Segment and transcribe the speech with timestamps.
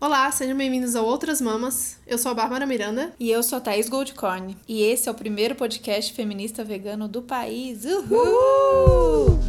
[0.00, 1.96] Olá, sejam bem-vindos ao Outras Mamas.
[2.06, 3.12] Eu sou a Bárbara Miranda.
[3.18, 4.56] E eu sou a Thaís Goldcorn.
[4.68, 7.84] E esse é o primeiro podcast feminista vegano do país.
[7.84, 8.16] Uhul!
[8.16, 9.47] Uhul!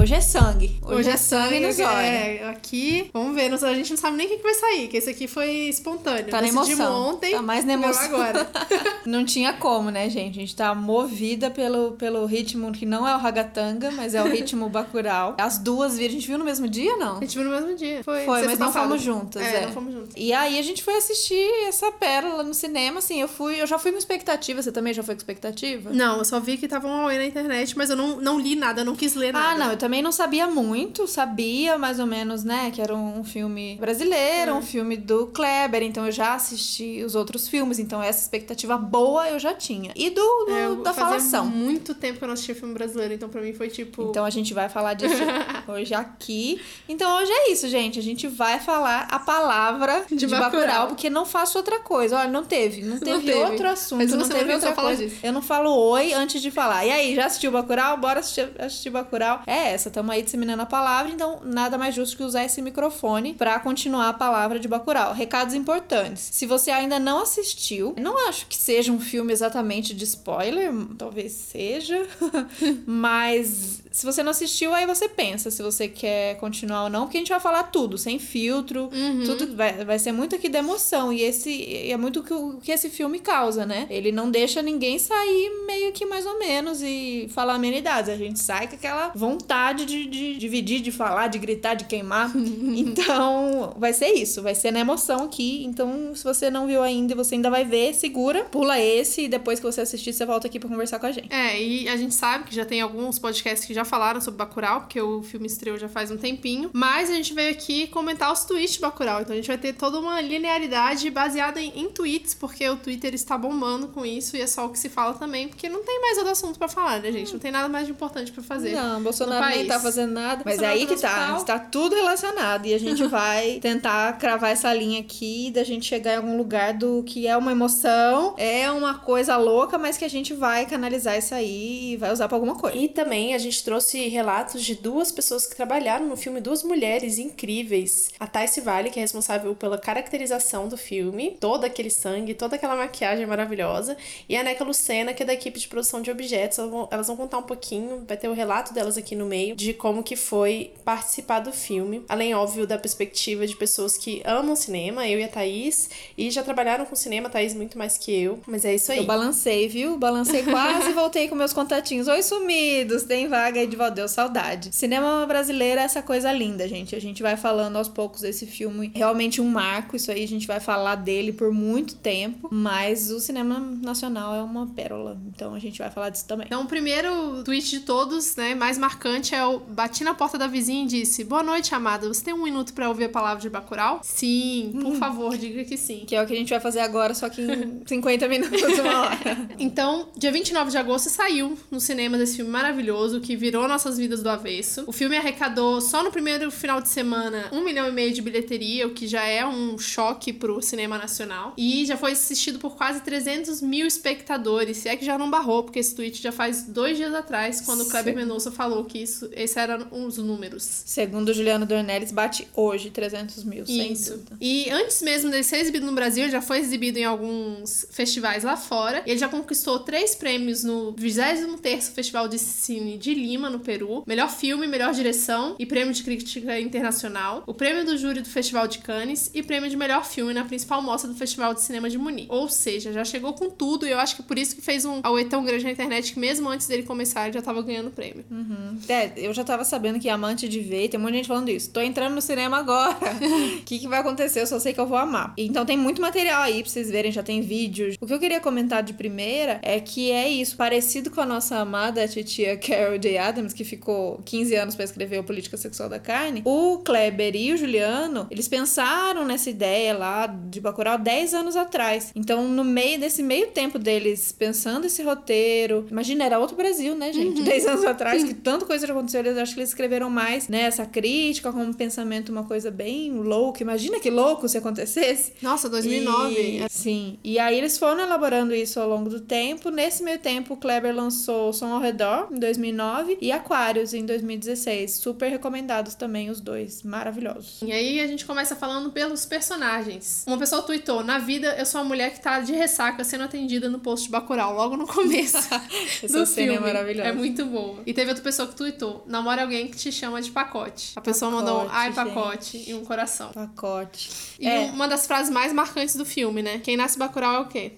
[0.00, 0.78] Hoje é sangue.
[0.80, 1.90] Hoje, Hoje é, sangue, nos olhos.
[1.90, 5.10] É, aqui, vamos ver, a gente não sabe nem o que vai sair, que esse
[5.10, 6.30] aqui foi espontâneo.
[6.30, 7.10] Tá na emoção.
[7.10, 7.32] ontem.
[7.32, 8.04] Tá mais na emoção.
[8.06, 8.50] agora.
[9.04, 10.38] não tinha como, né, gente?
[10.38, 14.26] A gente tá movida pelo, pelo ritmo que não é o ragatanga, mas é o
[14.26, 15.34] ritmo bacural.
[15.38, 17.18] As duas viram, a gente viu no mesmo dia, não?
[17.18, 18.02] A gente viu no mesmo dia.
[18.02, 19.66] Foi, foi mas não fomos juntas, é, é.
[19.66, 20.14] não fomos juntas.
[20.16, 23.78] E aí a gente foi assistir essa pérola no cinema, assim, eu fui, eu já
[23.78, 25.90] fui com expectativa, você também já foi com expectativa?
[25.92, 28.80] Não, eu só vi que tava um na internet, mas eu não, não li nada,
[28.80, 29.50] eu não quis ler ah, nada.
[29.50, 33.24] Ah, não, eu também não sabia muito, sabia mais ou menos, né, que era um
[33.24, 34.54] filme brasileiro, é.
[34.54, 39.28] um filme do Kleber, então eu já assisti os outros filmes, então essa expectativa boa
[39.28, 39.92] eu já tinha.
[39.96, 41.46] E do, do é, da falação.
[41.46, 44.10] muito tempo que eu não assisti filme brasileiro, então pra mim foi tipo.
[44.10, 45.14] Então a gente vai falar disso
[45.66, 46.60] hoje aqui.
[46.88, 47.98] Então hoje é isso, gente.
[47.98, 52.18] A gente vai falar a palavra de, de Bacurau, Bacurau, porque não faço outra coisa.
[52.18, 52.82] Olha, não teve.
[52.82, 53.38] Não teve, não teve.
[53.38, 55.04] outro assunto, Mas não teve outra coisa.
[55.04, 55.16] Disso.
[55.22, 56.84] Eu não falo oi antes de falar.
[56.84, 57.96] E aí, já assistiu Bacurau?
[57.96, 59.42] Bora assistir, assistir Bacurau.
[59.46, 63.34] É essa, tamo aí disseminando a palavra, então nada mais justo que usar esse microfone
[63.34, 65.14] para continuar a palavra de Bacurau.
[65.14, 66.28] Recados importantes.
[66.32, 71.32] Se você ainda não assistiu, não acho que seja um filme exatamente de spoiler, talvez
[71.32, 72.04] seja,
[72.84, 77.18] mas se você não assistiu, aí você pensa se você quer continuar ou não, porque
[77.18, 79.24] a gente vai falar tudo, sem filtro, uhum.
[79.24, 81.12] tudo vai, vai ser muito aqui da emoção.
[81.12, 83.86] E esse é muito o que, o que esse filme causa, né?
[83.90, 88.10] Ele não deixa ninguém sair meio que mais ou menos e falar amenidades.
[88.10, 92.30] A gente sai com aquela vontade de, de dividir, de falar, de gritar, de queimar.
[92.36, 95.64] então, vai ser isso, vai ser na emoção aqui.
[95.64, 99.28] Então, se você não viu ainda e você ainda vai ver, segura, pula esse e
[99.28, 101.32] depois que você assistir, você volta aqui para conversar com a gente.
[101.32, 104.38] É, e a gente sabe que já tem alguns podcasts que já já falaram sobre
[104.38, 106.70] Bacurau, porque o filme estreou já faz um tempinho.
[106.72, 109.22] Mas a gente veio aqui comentar os tweets de Bacurau.
[109.22, 113.14] Então a gente vai ter toda uma linearidade baseada em, em tweets, porque o Twitter
[113.14, 116.00] está bombando com isso e é só o que se fala também, porque não tem
[116.00, 117.32] mais outro assunto para falar, né, gente?
[117.32, 118.72] Não tem nada mais de importante para fazer.
[118.72, 120.42] Não, Bolsonaro nem tá fazendo nada.
[120.44, 121.36] Mas é aí que tá.
[121.36, 122.66] Está tudo relacionado.
[122.66, 126.74] E a gente vai tentar cravar essa linha aqui da gente chegar em algum lugar
[126.74, 131.18] do que é uma emoção, é uma coisa louca, mas que a gente vai canalizar
[131.18, 132.76] isso aí e vai usar pra alguma coisa.
[132.76, 137.18] E também a gente trouxe relatos de duas pessoas que trabalharam no filme, duas mulheres
[137.18, 138.10] incríveis.
[138.18, 142.76] A Taisi Vale, que é responsável pela caracterização do filme, todo aquele sangue, toda aquela
[142.76, 143.96] maquiagem maravilhosa,
[144.28, 146.58] e a Neca Lucena, que é da equipe de produção de objetos.
[146.58, 149.49] Elas vão, elas vão contar um pouquinho, vai ter o relato delas aqui no meio,
[149.54, 152.02] de como que foi participar do filme.
[152.08, 156.42] Além, óbvio, da perspectiva de pessoas que amam cinema, eu e a Thaís, e já
[156.42, 158.98] trabalharam com cinema, a Thaís muito mais que eu, mas é isso aí.
[158.98, 159.96] Eu balancei, viu?
[159.98, 162.08] Balancei quase e voltei com meus contatinhos.
[162.08, 163.04] Oi, sumidos!
[163.04, 164.74] Tem vaga aí de volta deu saudade.
[164.74, 166.94] Cinema brasileiro é essa coisa linda, gente.
[166.96, 168.90] A gente vai falando aos poucos desse filme.
[168.94, 172.48] Realmente um marco, isso aí a gente vai falar dele por muito tempo.
[172.50, 175.20] Mas o cinema nacional é uma pérola.
[175.34, 176.46] Então a gente vai falar disso também.
[176.46, 180.84] Então, o primeiro tweet de todos, né, mais marcante o bati na porta da vizinha
[180.84, 182.08] e disse: Boa noite, amada.
[182.08, 184.00] Você tem um minuto para ouvir a palavra de Bacurau?
[184.02, 184.94] Sim, por hum.
[184.96, 186.04] favor, diga que sim.
[186.06, 189.00] Que é o que a gente vai fazer agora, só que em 50 minutos, uma
[189.02, 189.48] hora.
[189.58, 193.98] então, dia 29 de agosto saiu no cinema desse filme maravilhoso que virou nossa nossas
[193.98, 194.84] vidas do avesso.
[194.86, 198.86] O filme arrecadou só no primeiro final de semana um milhão e meio de bilheteria,
[198.86, 201.54] o que já é um choque pro cinema nacional.
[201.56, 204.76] E já foi assistido por quase 300 mil espectadores.
[204.76, 207.82] Se é que já não barrou, porque esse tweet já faz dois dias atrás, quando
[207.82, 210.62] o Kleber Mendonça falou que isso, esses eram os números.
[210.62, 214.22] Segundo o Juliano Dornelles, bate hoje 300 mil, isso.
[214.40, 218.44] E antes mesmo dele ser exibido no Brasil, ele já foi exibido em alguns festivais
[218.44, 219.02] lá fora.
[219.04, 224.02] Ele já conquistou três prêmios no 23º Festival de Cine de Lima, no Peru Peru,
[224.06, 228.68] melhor filme, melhor direção e prêmio de crítica internacional, o prêmio do júri do Festival
[228.68, 231.96] de Cannes e prêmio de melhor filme na principal mostra do Festival de Cinema de
[231.96, 232.28] Munique.
[232.30, 235.00] Ou seja, já chegou com tudo e eu acho que por isso que fez um
[235.02, 238.24] auê tão grande na internet que mesmo antes dele começar ele já tava ganhando prêmio.
[238.30, 238.78] Uhum.
[238.88, 241.70] É, eu já tava sabendo que amante de ver, tem muita gente falando isso.
[241.70, 242.96] Tô entrando no cinema agora.
[243.60, 244.40] O que, que vai acontecer?
[244.40, 245.32] Eu só sei que eu vou amar.
[245.36, 247.96] Então tem muito material aí pra vocês verem, já tem vídeos.
[248.00, 251.56] O que eu queria comentar de primeira é que é isso, parecido com a nossa
[251.56, 253.18] amada titia Carol J.
[253.18, 257.52] Adams, que ficou 15 anos para escrever o Política Sexual da Carne, o Kleber e
[257.52, 262.10] o Juliano, eles pensaram nessa ideia lá de Bacurau 10 anos atrás.
[262.14, 267.12] Então, no meio desse meio tempo deles pensando esse roteiro, imagina, era outro Brasil, né,
[267.12, 267.38] gente?
[267.38, 267.44] Uhum.
[267.50, 270.48] 10 anos atrás, que tanta coisa coisa já aconteceu, eu acho que eles escreveram mais,
[270.48, 273.62] né, essa crítica como um pensamento, uma coisa bem louca.
[273.62, 275.32] Imagina que louco se acontecesse.
[275.42, 276.34] Nossa, 2009.
[276.34, 277.18] E, sim.
[277.24, 279.70] E aí eles foram elaborando isso ao longo do tempo.
[279.70, 284.92] Nesse meio tempo, o Kleber lançou Som ao Redor, em 2009, e Aquários, em 2016.
[284.92, 286.82] Super recomendados também os dois.
[286.82, 287.62] Maravilhosos.
[287.62, 290.24] E aí a gente começa falando pelos personagens.
[290.26, 293.68] Uma pessoa tweetou, na vida eu sou uma mulher que tá de ressaca sendo atendida
[293.68, 295.48] no posto de Bacurau, logo no começo
[296.10, 296.54] do filme.
[296.54, 297.08] É maravilhosa.
[297.08, 297.80] É muito boa.
[297.86, 300.92] E teve outra pessoa que tweetou, namora alguém que te chama de pacote.
[300.96, 302.70] A pessoa pacote, mandou um ai pacote gente.
[302.70, 303.30] e um coração.
[303.32, 304.10] Pacote.
[304.38, 304.70] E é.
[304.70, 306.58] uma das frases mais marcantes do filme, né?
[306.58, 307.72] Quem nasce Bacurau é o quê?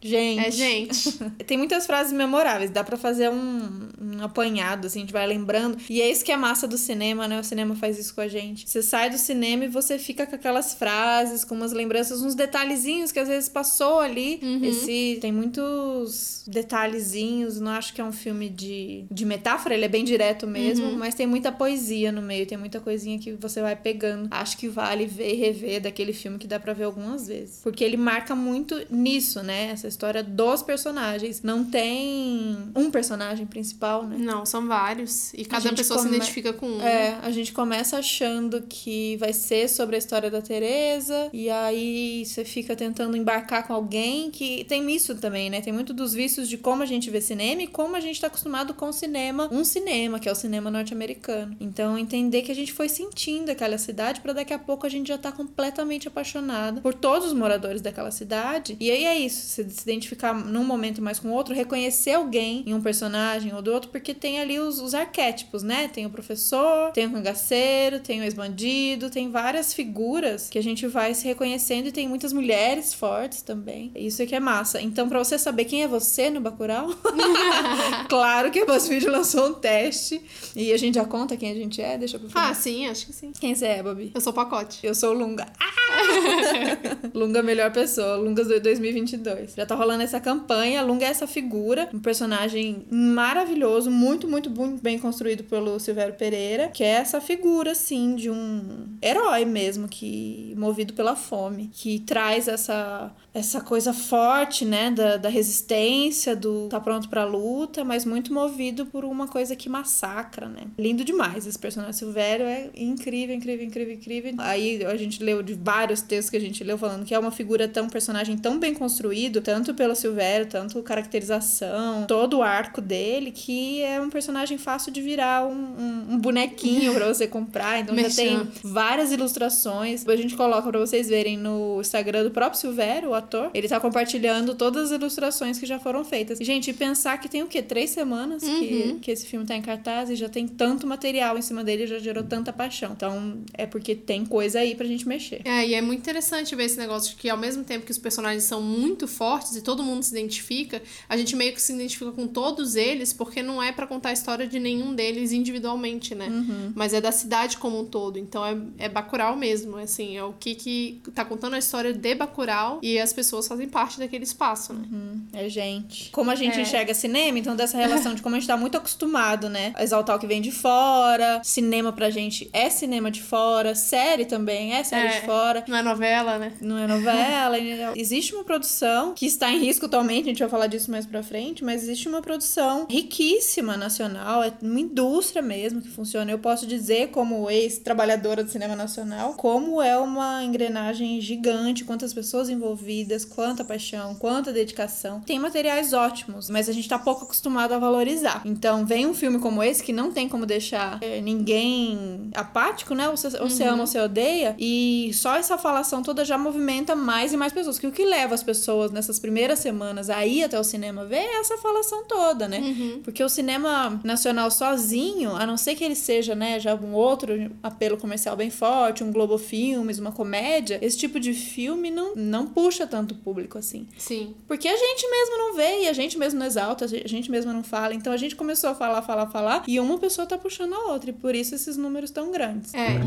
[0.00, 0.46] Gente.
[0.46, 1.12] É gente.
[1.46, 5.78] Tem muitas frases memoráveis, dá para fazer um, um, apanhado, assim, a gente vai lembrando.
[5.88, 7.40] E é isso que é a massa do cinema, né?
[7.40, 8.68] O cinema faz isso com a gente.
[8.68, 13.12] Você sai do cinema e você fica com aquelas frases, com umas lembranças, uns detalhezinhos
[13.12, 14.40] que às vezes passou ali.
[14.42, 14.64] Uhum.
[14.64, 19.88] Esse tem muitos detalhezinhos, não acho que é um filme de, de metáfora, ele é
[19.88, 20.96] bem direto mesmo, uhum.
[20.96, 24.28] mas tem muita poesia no meio, tem muita coisinha que você vai pegando.
[24.30, 27.60] Acho que vale ver e rever daquele filme que dá para ver algumas vezes.
[27.62, 29.70] Porque ele marca muito nisso, né?
[29.70, 31.42] Essa história dos personagens.
[31.42, 34.16] Não tem um personagem principal, né?
[34.18, 35.32] Não, são vários.
[35.34, 36.10] E cada pessoa come...
[36.10, 36.82] se identifica com um.
[36.82, 41.30] É, a gente começa achando que vai ser sobre a história da Teresa.
[41.32, 45.60] E aí você fica tentando embarcar com alguém que tem isso também, né?
[45.60, 48.26] Tem muito dos vícios de como a gente vê cinema e como a gente tá
[48.26, 51.56] acostumado com o cinema, um cinema, que é o cinema norte-americano.
[51.60, 55.08] Então, entender que a gente foi sentindo aquela cidade para daqui a pouco a gente
[55.08, 58.76] já tá completamente apaixonado por todos os moradores daquela cidade.
[58.80, 62.62] E aí é isso, você se identificar num momento mais com o outro, reconhecer alguém
[62.66, 65.88] em um personagem ou do outro, porque tem ali os, os arquétipos, né?
[65.88, 70.86] Tem o professor, tem o cangaceiro, tem o ex-bandido, tem várias figuras que a gente
[70.86, 73.92] vai se reconhecendo e tem muitas mulheres fortes também.
[73.94, 74.80] Isso é que é massa.
[74.80, 76.88] Então, para você saber quem é você no Bacurau,
[78.08, 80.20] claro que a BuzzFeed lançou um teste
[80.54, 82.44] e a gente já conta quem a gente é, deixa pro final.
[82.44, 83.32] Ah, sim, acho que sim.
[83.38, 84.12] Quem você é, Babi?
[84.14, 84.80] Eu sou o Pacote.
[84.82, 85.46] Eu sou o Lunga.
[85.60, 85.74] Ah!
[87.14, 89.54] Lunga melhor pessoa, Lungas 2022.
[89.54, 90.82] Já tá rolando essa campanha.
[90.82, 96.68] Lunga é essa figura, um personagem maravilhoso, muito, muito, muito bem construído pelo Silvério Pereira,
[96.68, 102.48] que é essa figura, assim, de um herói mesmo, que movido pela fome, que traz
[102.48, 108.32] essa, essa coisa forte, né, da, da resistência, do tá pronto pra luta, mas muito
[108.32, 110.62] movido por uma coisa que massacra, né.
[110.78, 111.94] Lindo demais esse personagem.
[111.94, 114.34] Silvério é incrível, incrível, incrível, incrível.
[114.38, 117.30] Aí a gente leu de vários textos que a gente leu falando que é uma
[117.30, 123.30] figura tão, personagem tão bem construído, tanto pelo Silvério, tanto caracterização, todo o arco dele,
[123.30, 127.80] que é um personagem fácil de virar um, um, um bonequinho para você comprar.
[127.80, 130.06] Então já tem várias ilustrações.
[130.06, 133.50] A gente coloca para vocês verem no Instagram do próprio Silvério, o ator.
[133.54, 136.40] Ele tá compartilhando todas as ilustrações que já foram feitas.
[136.40, 137.62] E, gente, pensar que tem o quê?
[137.62, 138.58] Três semanas uhum.
[138.58, 141.86] que, que esse filme tá em cartaz e já tem tanto material em cima dele,
[141.86, 142.92] já gerou tanta paixão.
[142.92, 145.40] Então é porque tem coisa aí pra gente mexer.
[145.44, 147.98] É, e é muito interessante ver esse negócio de que ao mesmo tempo que os
[147.98, 152.12] personagens são muito fortes e todo mundo se identifica, a gente meio que se identifica
[152.12, 156.28] com todos eles, porque não é para contar a história de nenhum deles individualmente, né?
[156.28, 156.72] Uhum.
[156.74, 158.18] Mas é da cidade como um todo.
[158.18, 162.14] Então é, é Bacurau mesmo, assim, é o que que tá contando a história de
[162.14, 164.84] Bacurau e as pessoas fazem parte daquele espaço, né?
[164.90, 165.22] Uhum.
[165.32, 166.10] É gente.
[166.10, 166.62] Como a gente é.
[166.62, 169.72] enxerga cinema, então dessa relação de como a gente tá muito acostumado, né?
[169.74, 174.24] A exaltar o que vem de fora, cinema pra gente é cinema de fora, série
[174.24, 175.20] também é série é.
[175.20, 175.64] de fora.
[175.66, 176.52] Não é novela, né?
[176.60, 177.56] Não é novela.
[177.96, 181.22] Existe uma produção que está em risco atualmente, a gente vai falar disso mais pra
[181.22, 183.43] frente, mas existe uma produção riquíssima
[183.76, 186.30] nacional, é uma indústria mesmo que funciona.
[186.30, 192.48] Eu posso dizer, como ex-trabalhadora do cinema nacional, como é uma engrenagem gigante, quantas pessoas
[192.48, 195.20] envolvidas, quanta paixão, quanta dedicação.
[195.20, 198.42] Tem materiais ótimos, mas a gente tá pouco acostumado a valorizar.
[198.44, 203.08] Então, vem um filme como esse que não tem como deixar é, ninguém apático, né?
[203.08, 203.70] Ou você, ou você uhum.
[203.70, 207.78] ama ou você odeia, e só essa falação toda já movimenta mais e mais pessoas.
[207.78, 211.16] Que o que leva as pessoas nessas primeiras semanas a ir até o cinema ver
[211.16, 212.58] é essa falação toda, né?
[212.58, 213.00] Uhum.
[213.02, 217.50] Porque o cinema nacional sozinho, a não ser que ele seja, né, já um outro
[217.62, 222.46] apelo comercial bem forte, um Globo Filmes, uma comédia, esse tipo de filme não, não
[222.46, 223.86] puxa tanto público assim.
[223.98, 224.34] Sim.
[224.46, 227.52] Porque a gente mesmo não vê e a gente mesmo não exalta, a gente mesmo
[227.52, 227.94] não fala.
[227.94, 231.10] Então a gente começou a falar, falar, falar e uma pessoa tá puxando a outra
[231.10, 232.72] e por isso esses números tão grandes.
[232.72, 233.00] É.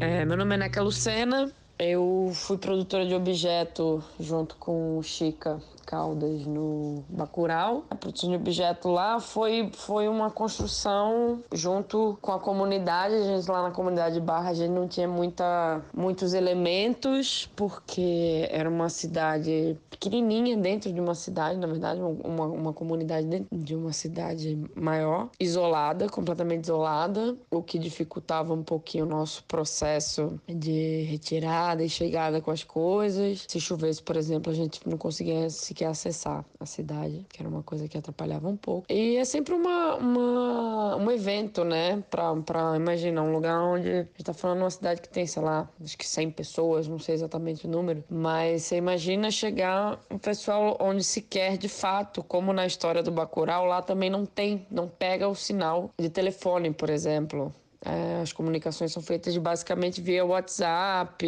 [0.00, 5.60] é meu nome é Neca Lucena, eu fui produtora de objeto junto com o Chica
[5.84, 7.84] Caldas no Bacurau.
[7.90, 13.14] A de objeto lá foi, foi uma construção junto com a comunidade.
[13.14, 18.48] A gente lá na comunidade de Barra, a gente não tinha muita, muitos elementos, porque
[18.50, 23.74] era uma cidade pequenininha dentro de uma cidade, na verdade, uma, uma comunidade dentro de
[23.74, 31.02] uma cidade maior, isolada, completamente isolada, o que dificultava um pouquinho o nosso processo de
[31.02, 33.44] retirada e chegada com as coisas.
[33.46, 37.62] Se chovesse, por exemplo, a gente não conseguia sequer acessar a cidade, que era uma
[37.62, 38.86] coisa que atrapalhava um pouco.
[38.88, 44.02] E é sempre uma, uma um evento, né, pra, pra imaginar um lugar onde a
[44.02, 47.14] gente tá falando uma cidade que tem, sei lá, acho que 100 pessoas, não sei
[47.14, 52.52] exatamente o número, mas você imagina chegar um pessoal onde se quer de fato, como
[52.52, 56.90] na história do Bacurau, lá também não tem, não pega o sinal de telefone, por
[56.90, 57.52] exemplo.
[57.84, 61.26] É, as comunicações são feitas basicamente via WhatsApp,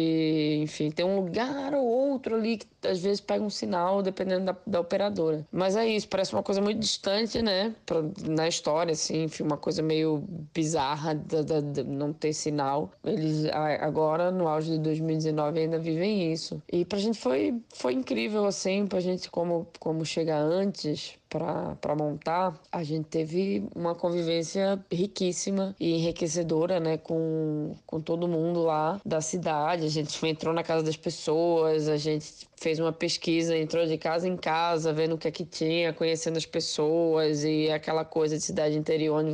[0.61, 4.55] enfim, tem um lugar ou outro ali que às vezes pega um sinal dependendo da,
[4.65, 5.45] da operadora.
[5.51, 7.73] Mas é isso, parece uma coisa muito distante, né?
[7.85, 10.23] Pra, na história, assim, uma coisa meio
[10.53, 12.91] bizarra de não ter sinal.
[13.03, 13.45] Eles
[13.79, 16.61] agora, no auge de 2019, ainda vivem isso.
[16.71, 22.57] E pra gente foi, foi incrível, assim, pra gente como, como chegar antes para montar,
[22.71, 29.21] a gente teve uma convivência riquíssima e enriquecedora, né, com, com todo mundo lá da
[29.21, 29.85] cidade.
[29.85, 34.27] A gente entrou na casa das pessoas, a gente fez uma pesquisa, entrou de casa
[34.27, 38.43] em casa, vendo o que é que tinha, conhecendo as pessoas e aquela coisa de
[38.43, 39.31] cidade interior onde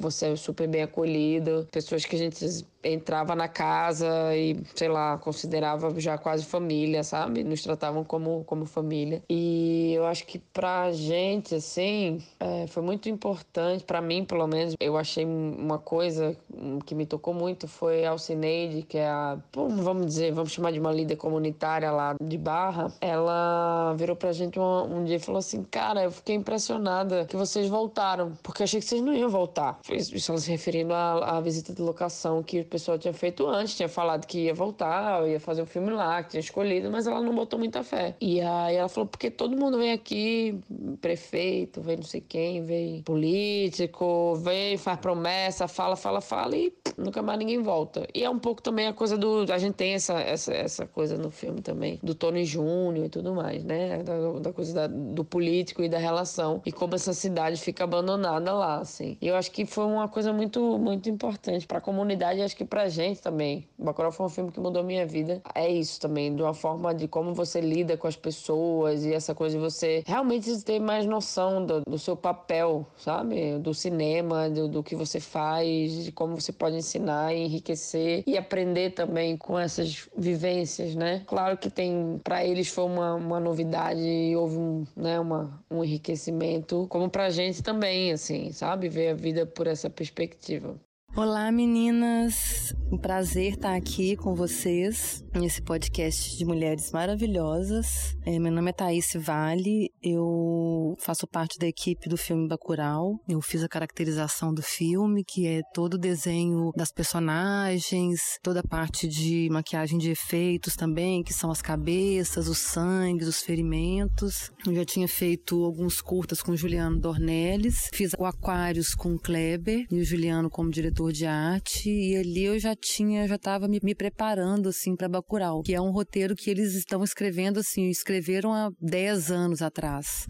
[0.00, 2.44] você é super bem acolhido, pessoas que a gente
[2.82, 7.42] entrava na casa e, sei lá, considerava já quase família, sabe?
[7.42, 9.22] Nos tratavam como, como família.
[9.28, 14.74] E eu acho que pra gente, assim, é, foi muito importante, para mim, pelo menos,
[14.78, 16.36] eu achei uma coisa
[16.84, 20.78] que me tocou muito foi a Alcineide, que é a, vamos dizer, vamos chamar de
[20.78, 22.75] uma líder comunitária lá de Barra.
[23.00, 27.36] Ela virou pra gente um, um dia e falou assim: Cara, eu fiquei impressionada que
[27.36, 29.78] vocês voltaram, porque achei que vocês não iam voltar.
[29.90, 34.26] Isso se referindo à, à visita de locação que pessoa tinha feito antes, tinha falado
[34.26, 37.58] que ia voltar, ia fazer um filme lá, que tinha escolhido, mas ela não botou
[37.58, 38.14] muita fé.
[38.20, 40.58] E aí ela falou, porque todo mundo vem aqui,
[41.00, 47.22] prefeito, vem não sei quem, vem político, vem, faz promessa, fala, fala, fala e nunca
[47.22, 48.06] mais ninguém volta.
[48.14, 49.46] E é um pouco também a coisa do.
[49.50, 52.65] A gente tem essa, essa, essa coisa no filme também, do Tony Júnior
[53.04, 54.02] e tudo mais, né?
[54.02, 56.62] Da, da coisa da, do político e da relação.
[56.64, 59.16] E como essa cidade fica abandonada lá, assim.
[59.20, 62.64] E eu acho que foi uma coisa muito, muito importante para a comunidade, acho que
[62.64, 63.66] pra gente também.
[63.78, 65.42] Bacurau foi um filme que mudou minha vida.
[65.54, 69.34] É isso também, de uma forma de como você lida com as pessoas e essa
[69.34, 73.58] coisa de você realmente ter mais noção do, do seu papel, sabe?
[73.58, 78.36] Do cinema, do, do que você faz, de como você pode ensinar e enriquecer e
[78.36, 81.22] aprender também com essas vivências, né?
[81.26, 85.82] Claro que tem, para eles foi uma, uma novidade e houve um, né, uma, um
[85.84, 88.88] enriquecimento, como pra gente também, assim, sabe?
[88.88, 90.78] Ver a vida por essa perspectiva.
[91.14, 98.14] Olá meninas, um prazer estar aqui com vocês nesse podcast de mulheres maravilhosas.
[98.26, 103.18] É, meu nome é Thaís Vale, eu faço parte da equipe do filme Bacurau.
[103.26, 108.68] Eu fiz a caracterização do filme, que é todo o desenho das personagens, toda a
[108.68, 114.50] parte de maquiagem de efeitos também, que são as cabeças, os sangues, os ferimentos.
[114.66, 119.98] Eu já tinha feito alguns curtas com Juliano Dornelles, fiz o Aquários com Kleber e
[119.98, 123.78] o Juliano como diretor diretor de arte e ali eu já tinha, já estava me,
[123.82, 128.52] me, preparando assim para Bacurau, que é um roteiro que eles estão escrevendo assim, escreveram
[128.52, 130.26] há 10 anos atrás.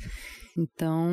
[0.57, 1.11] Então,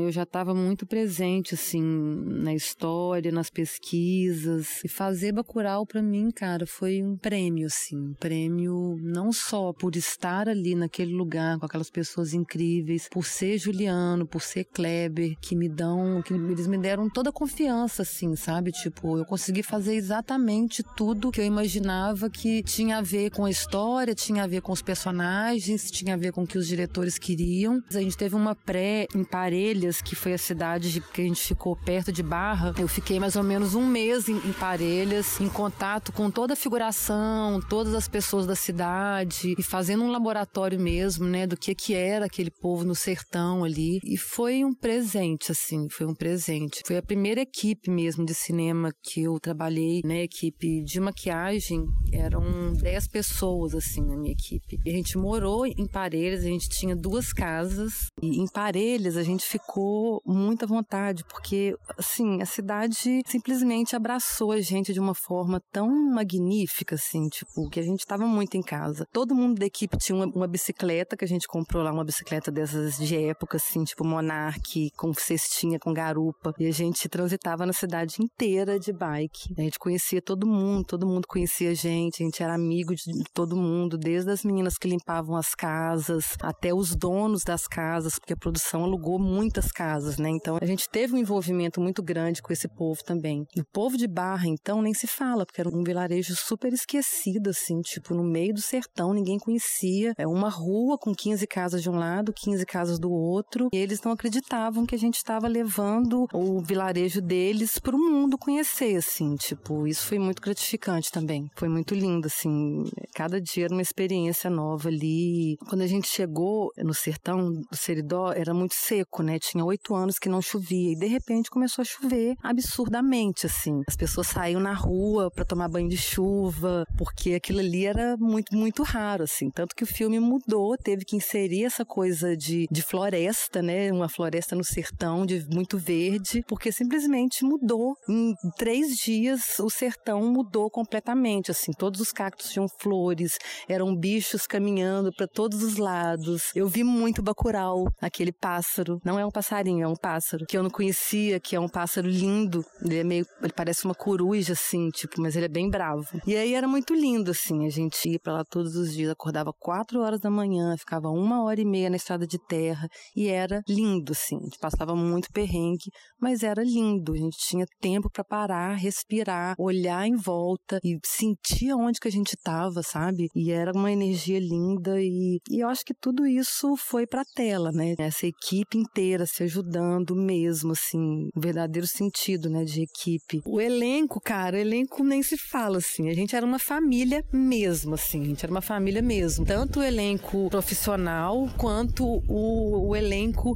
[0.00, 4.82] eu já estava muito presente, assim, na história, nas pesquisas.
[4.82, 7.96] E fazer Bacurau, para mim, cara, foi um prêmio, assim.
[7.96, 13.58] Um prêmio não só por estar ali naquele lugar com aquelas pessoas incríveis, por ser
[13.58, 18.34] Juliano, por ser Kleber, que me dão, que eles me deram toda a confiança, assim,
[18.34, 18.72] sabe?
[18.72, 23.50] Tipo, eu consegui fazer exatamente tudo que eu imaginava que tinha a ver com a
[23.50, 27.18] história, tinha a ver com os personagens, tinha a ver com o que os diretores
[27.18, 27.82] queriam.
[27.90, 31.76] A gente teve uma pré em Parelhas, que foi a cidade que a gente ficou
[31.76, 32.74] perto de Barra.
[32.78, 36.56] Eu fiquei mais ou menos um mês em, em Parelhas, em contato com toda a
[36.56, 41.94] figuração, todas as pessoas da cidade e fazendo um laboratório mesmo, né, do que que
[41.94, 43.98] era aquele povo no sertão ali.
[44.04, 46.82] E foi um presente, assim, foi um presente.
[46.86, 51.84] Foi a primeira equipe mesmo de cinema que eu trabalhei, né, equipe de maquiagem.
[52.12, 54.78] Eram 10 pessoas, assim, na minha equipe.
[54.84, 58.06] E a gente morou em Parelhas, a gente tinha duas casas.
[58.22, 63.96] E em Parelhas Parelhas, a gente ficou muito à vontade, porque, assim, a cidade simplesmente
[63.96, 68.54] abraçou a gente de uma forma tão magnífica, assim, tipo, que a gente estava muito
[68.54, 69.06] em casa.
[69.10, 72.50] Todo mundo da equipe tinha uma, uma, bicicleta que a gente comprou lá, uma bicicleta
[72.50, 76.52] dessas de época, assim, tipo Monarch, com cestinha, com garupa.
[76.58, 79.54] E a gente transitava na cidade inteira de bike.
[79.56, 83.04] A gente conhecia todo mundo, todo mundo conhecia a gente, a gente era amigo de
[83.32, 88.34] todo mundo, desde as meninas que limpavam as casas, até os donos das casas, porque
[88.34, 90.28] a produção alugou muitas casas, né?
[90.30, 93.46] Então a gente teve um envolvimento muito grande com esse povo também.
[93.56, 97.80] O povo de Barra, então, nem se fala, porque era um vilarejo super esquecido, assim,
[97.80, 100.12] tipo, no meio do sertão, ninguém conhecia.
[100.16, 104.00] É uma rua com 15 casas de um lado, 15 casas do outro, e eles
[104.02, 109.34] não acreditavam que a gente estava levando o vilarejo deles para o mundo conhecer, assim,
[109.36, 111.48] tipo, isso foi muito gratificante também.
[111.56, 115.56] Foi muito lindo, assim, cada dia era uma experiência nova ali.
[115.68, 119.38] Quando a gente chegou no sertão do Seridó, era muito seco, né?
[119.38, 123.82] Tinha oito anos que não chovia e de repente começou a chover absurdamente, assim.
[123.88, 128.56] As pessoas saíam na rua para tomar banho de chuva, porque aquilo ali era muito,
[128.56, 129.50] muito raro, assim.
[129.50, 133.92] Tanto que o filme mudou, teve que inserir essa coisa de, de floresta, né?
[133.92, 137.94] Uma floresta no sertão, de muito verde, porque simplesmente mudou.
[138.08, 141.72] Em três dias, o sertão mudou completamente, assim.
[141.72, 146.50] Todos os cactos tinham flores, eram bichos caminhando para todos os lados.
[146.54, 149.00] Eu vi muito bacural, aquele pássaro.
[149.04, 152.08] Não é um passarinho, é um pássaro que eu não conhecia, que é um pássaro
[152.08, 152.64] lindo.
[152.82, 156.06] Ele é meio, ele parece uma coruja assim, tipo, mas ele é bem bravo.
[156.26, 159.52] E aí era muito lindo assim, a gente ia para lá todos os dias, acordava
[159.58, 163.62] quatro horas da manhã, ficava uma hora e meia na estrada de terra e era
[163.68, 164.36] lindo assim.
[164.36, 165.90] A gente passava muito perrengue,
[166.20, 167.12] mas era lindo.
[167.12, 172.12] A gente tinha tempo para parar, respirar, olhar em volta e sentir onde que a
[172.12, 173.28] gente estava, sabe?
[173.34, 177.70] E era uma energia linda e, e eu acho que tudo isso foi pra tela,
[177.72, 177.94] né?
[177.98, 183.40] Essa equipe inteira se ajudando mesmo, assim, o verdadeiro sentido, né, de equipe.
[183.44, 187.94] O elenco, cara, o elenco nem se fala, assim, a gente era uma família mesmo,
[187.94, 189.44] assim, a gente era uma família mesmo.
[189.44, 193.54] Tanto o elenco profissional quanto o, o elenco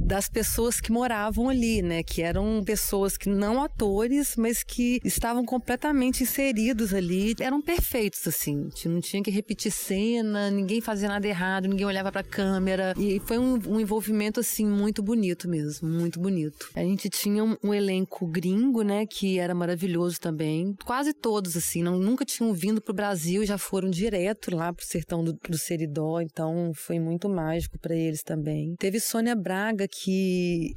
[0.00, 5.44] das pessoas que moravam ali, né, que eram pessoas que não atores, mas que estavam
[5.44, 11.68] completamente inseridos ali, eram perfeitos, assim, não tinha que repetir cena, ninguém fazia nada errado,
[11.68, 12.94] ninguém olhava pra câmera.
[12.96, 13.97] E foi um, um envolvimento,
[14.40, 16.70] assim, muito bonito mesmo, muito bonito.
[16.74, 20.74] A gente tinha um, um, elenco gringo, né, que era maravilhoso também.
[20.84, 25.22] Quase todos, assim, não, nunca tinham vindo pro Brasil, já foram direto lá pro sertão
[25.22, 28.74] do, do Seridó, então foi muito mágico para eles também.
[28.78, 30.72] Teve Sônia Braga, que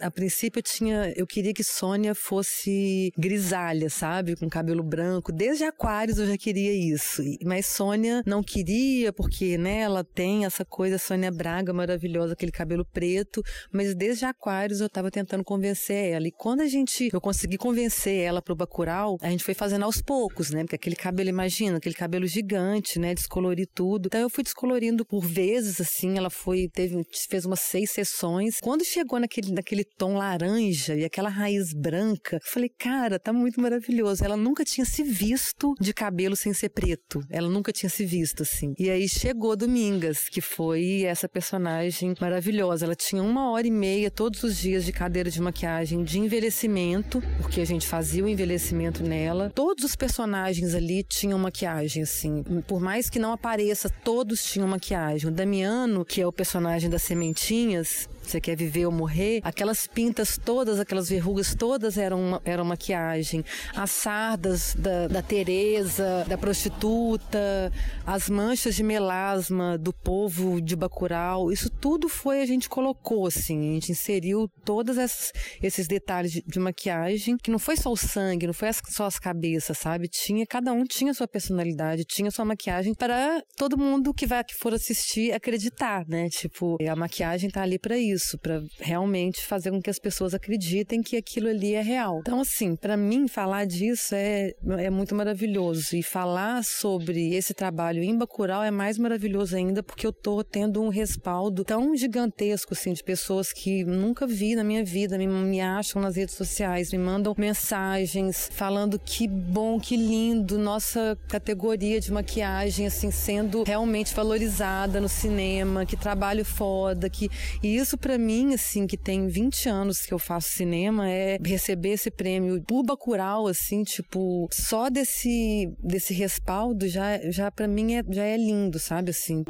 [0.00, 5.32] a princípio eu tinha, eu queria que Sônia fosse grisalha, sabe, com cabelo branco.
[5.32, 7.22] Desde Aquários eu já queria isso.
[7.44, 12.84] Mas Sônia não queria porque, né, ela tem essa coisa Sônia Braga maravilhosa, aquele cabelo
[12.84, 16.26] preto, mas desde Aquários eu tava tentando convencer ela.
[16.26, 20.02] E quando a gente eu consegui convencer ela pro Bacurau, a gente foi fazendo aos
[20.02, 20.62] poucos, né?
[20.62, 24.06] Porque aquele cabelo, imagina, aquele cabelo gigante, né, descolorir tudo.
[24.06, 28.58] Então eu fui descolorindo por vezes assim, ela foi teve fez umas seis sessões.
[28.60, 33.60] Quando chegou naquele naquele tom laranja e aquela raiz branca, eu falei, cara, tá muito
[33.60, 34.24] maravilhoso.
[34.24, 37.20] Ela nunca tinha se visto de cabelo sem ser preto.
[37.30, 38.74] Ela nunca tinha se visto assim.
[38.78, 42.84] E aí chegou Domingas, que foi essa personagem maravilhosa.
[42.84, 47.22] Ela tinha uma hora e meia todos os dias de cadeira de maquiagem de envelhecimento,
[47.40, 49.50] porque a gente fazia o envelhecimento nela.
[49.54, 52.42] Todos os personagens ali tinham maquiagem, assim.
[52.66, 55.28] Por mais que não apareça, todos tinham maquiagem.
[55.28, 60.38] O Damiano, que é o personagem das sementinhas, você quer viver ou morrer, aquelas pintas
[60.38, 63.44] todas, aquelas verrugas todas eram, eram maquiagem.
[63.74, 67.72] As sardas da, da Tereza, da prostituta,
[68.06, 73.70] as manchas de melasma do povo de Bacurau, isso tudo foi, a gente colocou assim,
[73.70, 78.46] a gente inseriu todos esses, detalhes de, de maquiagem, que não foi só o sangue,
[78.46, 80.08] não foi as, só as cabeças, sabe?
[80.08, 84.54] Tinha, cada um tinha sua personalidade, tinha sua maquiagem para todo mundo que vai que
[84.54, 86.28] for assistir acreditar, né?
[86.28, 90.34] Tipo, a maquiagem tá ali para isso isso, para realmente fazer com que as pessoas
[90.34, 92.20] acreditem que aquilo ali é real.
[92.20, 95.96] Então, assim, para mim, falar disso é, é muito maravilhoso.
[95.96, 100.82] E falar sobre esse trabalho em Bacurau é mais maravilhoso ainda, porque eu tô tendo
[100.82, 105.60] um respaldo tão gigantesco, assim, de pessoas que nunca vi na minha vida, me, me
[105.60, 112.12] acham nas redes sociais, me mandam mensagens falando que bom, que lindo, nossa categoria de
[112.12, 117.30] maquiagem, assim, sendo realmente valorizada no cinema, que trabalho foda, que
[117.62, 121.90] e isso para mim, assim, que tem 20 anos que eu faço cinema, é receber
[121.90, 128.02] esse prêmio por Bacurau, assim, tipo, só desse, desse respaldo já, já para mim é,
[128.08, 129.44] já é lindo, sabe, assim.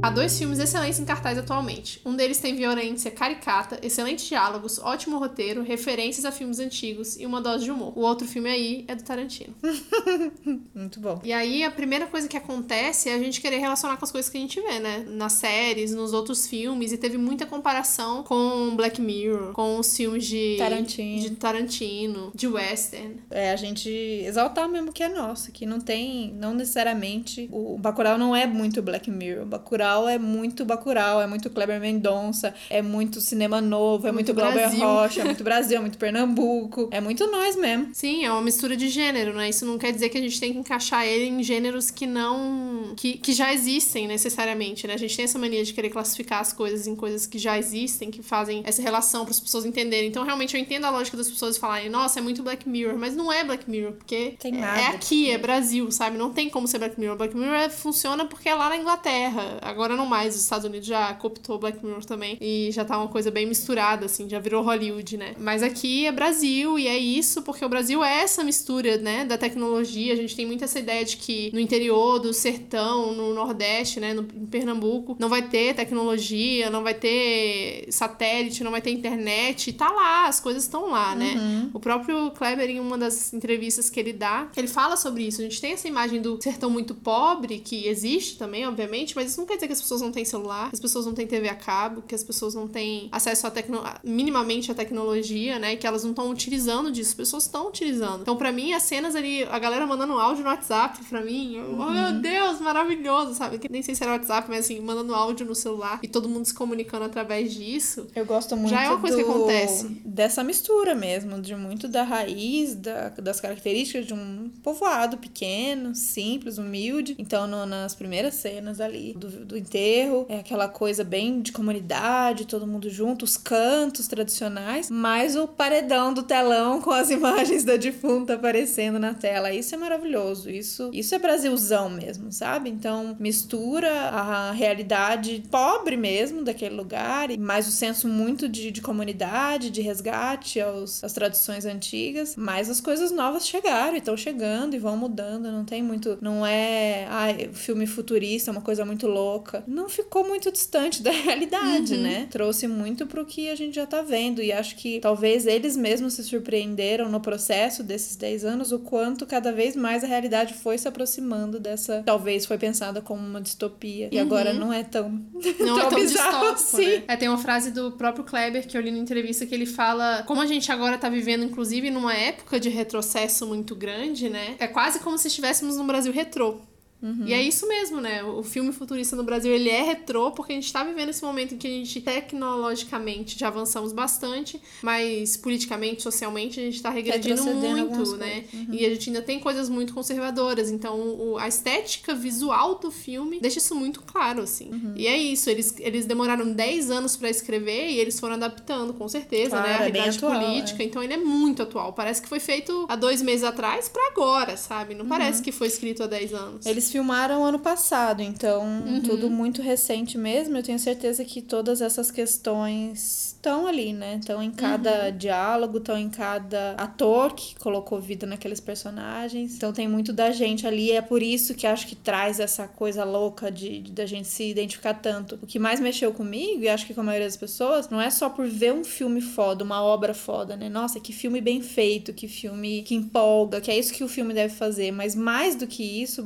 [0.00, 2.00] Há dois filmes excelentes em cartaz atualmente.
[2.06, 7.40] Um deles tem violência caricata, excelentes diálogos, ótimo roteiro, referências a filmes antigos e uma
[7.40, 7.92] dose de humor.
[7.96, 9.54] O outro filme aí é do Tarantino.
[10.72, 11.20] Muito bom.
[11.24, 14.30] E aí a primeira coisa que acontece é a gente querer relacionar com as coisas
[14.30, 15.04] que a gente vê, né?
[15.08, 20.24] Nas séries, nos outros filmes, e teve muita comparação com Black Mirror, com os filmes
[20.24, 23.16] de Tarantino, de, Tarantino, de western.
[23.30, 28.16] É, a gente exaltar mesmo que é nosso, que não tem, não necessariamente, o Bacurau
[28.16, 29.44] não é muito Black Mirror.
[29.44, 34.34] Bacurau é muito Bacurau, é muito Kleber Mendonça, é muito cinema novo, é muito, muito
[34.34, 37.88] Glauber Rocha, é muito Brasil, é muito Pernambuco, é muito nós mesmo.
[37.92, 39.48] Sim, é uma mistura de gênero, né?
[39.48, 42.94] Isso não quer dizer que a gente tem que encaixar ele em gêneros que não.
[42.96, 44.94] que, que já existem necessariamente, né?
[44.94, 48.10] A gente tem essa mania de querer classificar as coisas em coisas que já existem,
[48.10, 50.08] que fazem essa relação para as pessoas entenderem.
[50.08, 53.14] Então, realmente, eu entendo a lógica das pessoas falarem, nossa, é muito Black Mirror, mas
[53.14, 56.18] não é Black Mirror, porque é aqui, é Brasil, sabe?
[56.18, 57.16] Não tem como ser Black Mirror.
[57.16, 59.58] Black Mirror é, funciona porque é lá na Inglaterra.
[59.78, 63.06] Agora não mais, os Estados Unidos já cooptou Black Mirror também e já tá uma
[63.06, 65.36] coisa bem misturada, assim, já virou Hollywood, né?
[65.38, 69.38] Mas aqui é Brasil e é isso porque o Brasil é essa mistura, né, da
[69.38, 70.12] tecnologia.
[70.12, 74.12] A gente tem muito essa ideia de que no interior do sertão, no Nordeste, né,
[74.12, 79.70] no, em Pernambuco, não vai ter tecnologia, não vai ter satélite, não vai ter internet.
[79.70, 81.34] E tá lá, as coisas estão lá, né?
[81.36, 81.70] Uhum.
[81.74, 85.40] O próprio Kleber, em uma das entrevistas que ele dá, ele fala sobre isso.
[85.40, 89.40] A gente tem essa imagem do sertão muito pobre, que existe também, obviamente, mas isso
[89.40, 91.48] não quer dizer que as pessoas não têm celular, que as pessoas não têm TV
[91.48, 93.82] a cabo, que as pessoas não têm acesso a tecno...
[94.02, 95.76] minimamente à tecnologia, né?
[95.76, 97.10] Que elas não estão utilizando disso.
[97.10, 98.22] As pessoas estão utilizando.
[98.22, 101.64] Então, para mim, as cenas ali, a galera mandando áudio no WhatsApp pra mim, eu,
[101.64, 101.80] uhum.
[101.80, 103.60] oh meu Deus, maravilhoso, sabe?
[103.70, 106.54] Nem sei se era WhatsApp, mas assim, mandando áudio no celular e todo mundo se
[106.54, 108.06] comunicando através disso.
[108.14, 109.24] Eu gosto muito Já é uma coisa do...
[109.24, 109.86] que acontece.
[110.04, 116.58] Dessa mistura mesmo, de muito da raiz, da, das características de um povoado pequeno, simples,
[116.58, 117.14] humilde.
[117.18, 122.46] Então, no, nas primeiras cenas ali do, do enterro, é aquela coisa bem de comunidade,
[122.46, 127.76] todo mundo junto, os cantos tradicionais, mais o paredão do telão com as imagens da
[127.76, 129.52] defunta aparecendo na tela.
[129.52, 130.50] Isso é maravilhoso.
[130.50, 132.70] Isso, isso é Brasilzão mesmo, sabe?
[132.70, 139.70] Então, mistura a realidade pobre mesmo daquele lugar, mais o senso muito de, de comunidade,
[139.70, 144.78] de resgate aos, às tradições antigas, mas as coisas novas chegaram e estão chegando e
[144.78, 145.50] vão mudando.
[145.50, 146.18] Não tem muito.
[146.20, 147.06] Não é.
[147.08, 149.47] Ai, filme futurista, uma coisa muito louca.
[149.66, 152.02] Não ficou muito distante da realidade, uhum.
[152.02, 152.28] né?
[152.30, 154.42] Trouxe muito pro que a gente já tá vendo.
[154.42, 159.26] E acho que talvez eles mesmos se surpreenderam no processo desses 10 anos o quanto
[159.26, 162.02] cada vez mais a realidade foi se aproximando dessa.
[162.04, 164.08] Talvez foi pensada como uma distopia.
[164.12, 164.22] E uhum.
[164.22, 165.08] agora não é tão.
[165.08, 166.86] Não tão é tão distópico, assim.
[166.86, 167.04] né?
[167.08, 170.22] É, tem uma frase do próprio Kleber que eu li na entrevista que ele fala
[170.24, 174.56] como a gente agora tá vivendo, inclusive, numa época de retrocesso muito grande, né?
[174.58, 176.60] É quase como se estivéssemos no Brasil retrô.
[177.00, 177.24] Uhum.
[177.26, 178.22] E é isso mesmo, né?
[178.24, 181.54] O filme futurista no Brasil, ele é retrô, porque a gente tá vivendo esse momento
[181.54, 187.44] em que a gente, tecnologicamente, já avançamos bastante, mas politicamente, socialmente, a gente tá regredindo
[187.44, 188.44] muito, né?
[188.52, 188.68] Uhum.
[188.72, 190.70] E a gente ainda tem coisas muito conservadoras.
[190.70, 194.70] Então, o, a estética visual do filme deixa isso muito claro, assim.
[194.70, 194.94] Uhum.
[194.96, 199.08] E é isso, eles, eles demoraram 10 anos para escrever e eles foram adaptando, com
[199.08, 199.72] certeza, claro, né?
[199.72, 200.82] A é realidade atual, política.
[200.82, 200.86] É.
[200.86, 201.92] Então, ele é muito atual.
[201.92, 204.94] Parece que foi feito há dois meses atrás para agora, sabe?
[204.94, 205.44] Não parece uhum.
[205.44, 206.66] que foi escrito há 10 anos.
[206.66, 209.00] Eles filmaram ano passado, então uhum.
[209.02, 210.56] tudo muito recente mesmo.
[210.56, 214.16] Eu tenho certeza que todas essas questões estão ali, né?
[214.20, 215.16] Estão em cada uhum.
[215.16, 219.54] diálogo, estão em cada ator que colocou vida naqueles personagens.
[219.54, 220.90] Então tem muito da gente ali.
[220.90, 224.50] É por isso que acho que traz essa coisa louca de, de da gente se
[224.50, 225.38] identificar tanto.
[225.42, 228.10] O que mais mexeu comigo, e acho que com a maioria das pessoas, não é
[228.10, 230.68] só por ver um filme foda, uma obra foda, né?
[230.68, 234.34] Nossa, que filme bem feito, que filme que empolga, que é isso que o filme
[234.34, 234.90] deve fazer.
[234.90, 236.24] Mas mais do que isso, o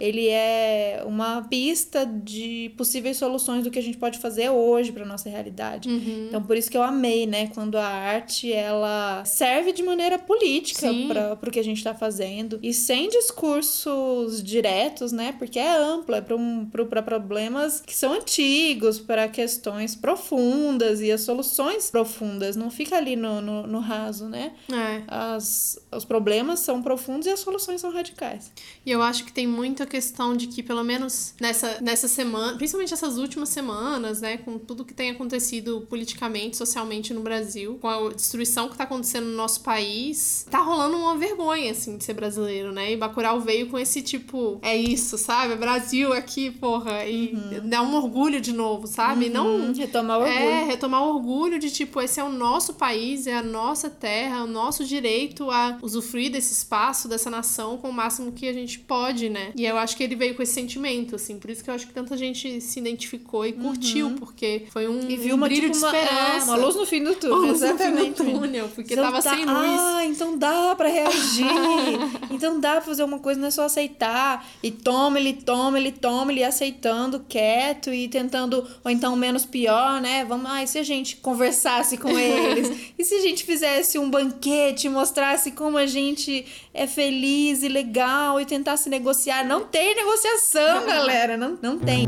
[0.00, 5.04] Ele é uma pista de possíveis soluções do que a gente pode fazer hoje para
[5.04, 5.88] nossa realidade.
[5.88, 6.26] Uhum.
[6.28, 10.88] Então por isso que eu amei, né, quando a arte ela serve de maneira política
[11.08, 15.32] para o que a gente está fazendo e sem discursos diretos, né?
[15.38, 16.66] Porque é amplo, é para um,
[17.04, 22.56] problemas que são antigos, para questões profundas e as soluções profundas.
[22.56, 24.52] Não fica ali no, no, no raso, né?
[24.72, 25.02] É.
[25.06, 28.52] As, os problemas são profundos e as soluções são radicais.
[28.84, 29.46] E eu acho que tem
[29.78, 34.58] muita questão de que, pelo menos nessa, nessa semana, principalmente essas últimas semanas, né, com
[34.58, 39.36] tudo que tem acontecido politicamente, socialmente no Brasil, com a destruição que tá acontecendo no
[39.36, 42.92] nosso país, tá rolando uma vergonha, assim, de ser brasileiro, né?
[42.92, 45.54] E Bacurau veio com esse tipo, é isso, sabe?
[45.54, 47.68] Brasil aqui, porra, e uhum.
[47.68, 49.26] dá um orgulho de novo, sabe?
[49.26, 49.32] Uhum.
[49.32, 49.72] Não.
[49.72, 50.38] Retomar o orgulho.
[50.38, 54.38] É, retomar o orgulho de, tipo, esse é o nosso país, é a nossa terra,
[54.38, 58.52] é o nosso direito a usufruir desse espaço, dessa nação com o máximo que a
[58.52, 59.52] gente pode, né?
[59.54, 61.38] E eu acho que ele veio com esse sentimento, assim.
[61.38, 64.16] Por isso que eu acho que tanta gente se identificou e curtiu, uhum.
[64.16, 66.44] porque foi um, e viu um uma, brilho tipo, de esperança.
[66.44, 68.22] Uma, é, uma luz no fim do túnel, exatamente.
[68.22, 69.80] No túnel, porque então tava tá, sem luz.
[69.80, 71.44] Ah, então dá pra reagir.
[72.30, 74.46] então dá pra fazer uma coisa, não é só aceitar.
[74.62, 80.00] E toma, ele toma, ele toma, ele aceitando, quieto e tentando, ou então menos pior,
[80.00, 80.24] né?
[80.24, 82.70] Vamos, ah, e se a gente conversasse com eles?
[82.98, 86.44] e se a gente fizesse um banquete, mostrasse como a gente
[86.78, 89.44] é feliz e legal e tentasse negociar?
[89.44, 92.06] Não tem negociação, galera, não, não tem.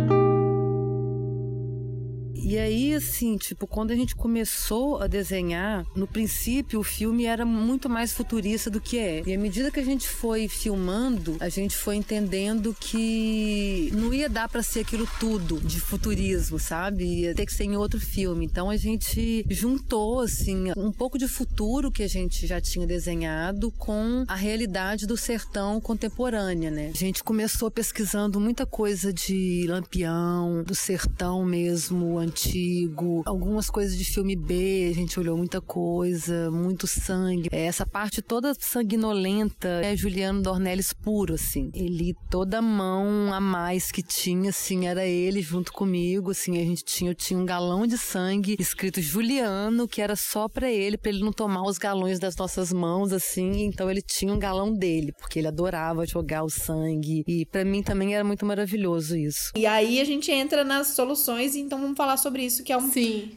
[2.50, 7.46] E aí, assim, tipo, quando a gente começou a desenhar, no princípio o filme era
[7.46, 9.22] muito mais futurista do que é.
[9.24, 14.28] E à medida que a gente foi filmando, a gente foi entendendo que não ia
[14.28, 17.20] dar para ser aquilo tudo de futurismo, sabe?
[17.20, 18.46] Ia ter que ser em outro filme.
[18.46, 23.70] Então a gente juntou, assim, um pouco de futuro que a gente já tinha desenhado
[23.70, 26.90] com a realidade do sertão contemporânea, né?
[26.92, 33.96] A gente começou pesquisando muita coisa de Lampião, do sertão mesmo, antigo antigo, algumas coisas
[33.96, 37.48] de filme B, a gente olhou muita coisa, muito sangue.
[37.52, 41.70] É, essa parte toda sanguinolenta é Juliano Dornelles puro, assim.
[41.74, 46.84] Ele, toda mão a mais que tinha, assim, era ele junto comigo, assim, a gente
[46.84, 51.10] tinha, eu tinha um galão de sangue escrito Juliano, que era só para ele, para
[51.10, 55.12] ele não tomar os galões das nossas mãos, assim, então ele tinha um galão dele,
[55.18, 59.52] porque ele adorava jogar o sangue, e para mim também era muito maravilhoso isso.
[59.56, 62.78] E aí a gente entra nas soluções, então vamos falar sobre sobre isso, que é
[62.78, 62.90] um,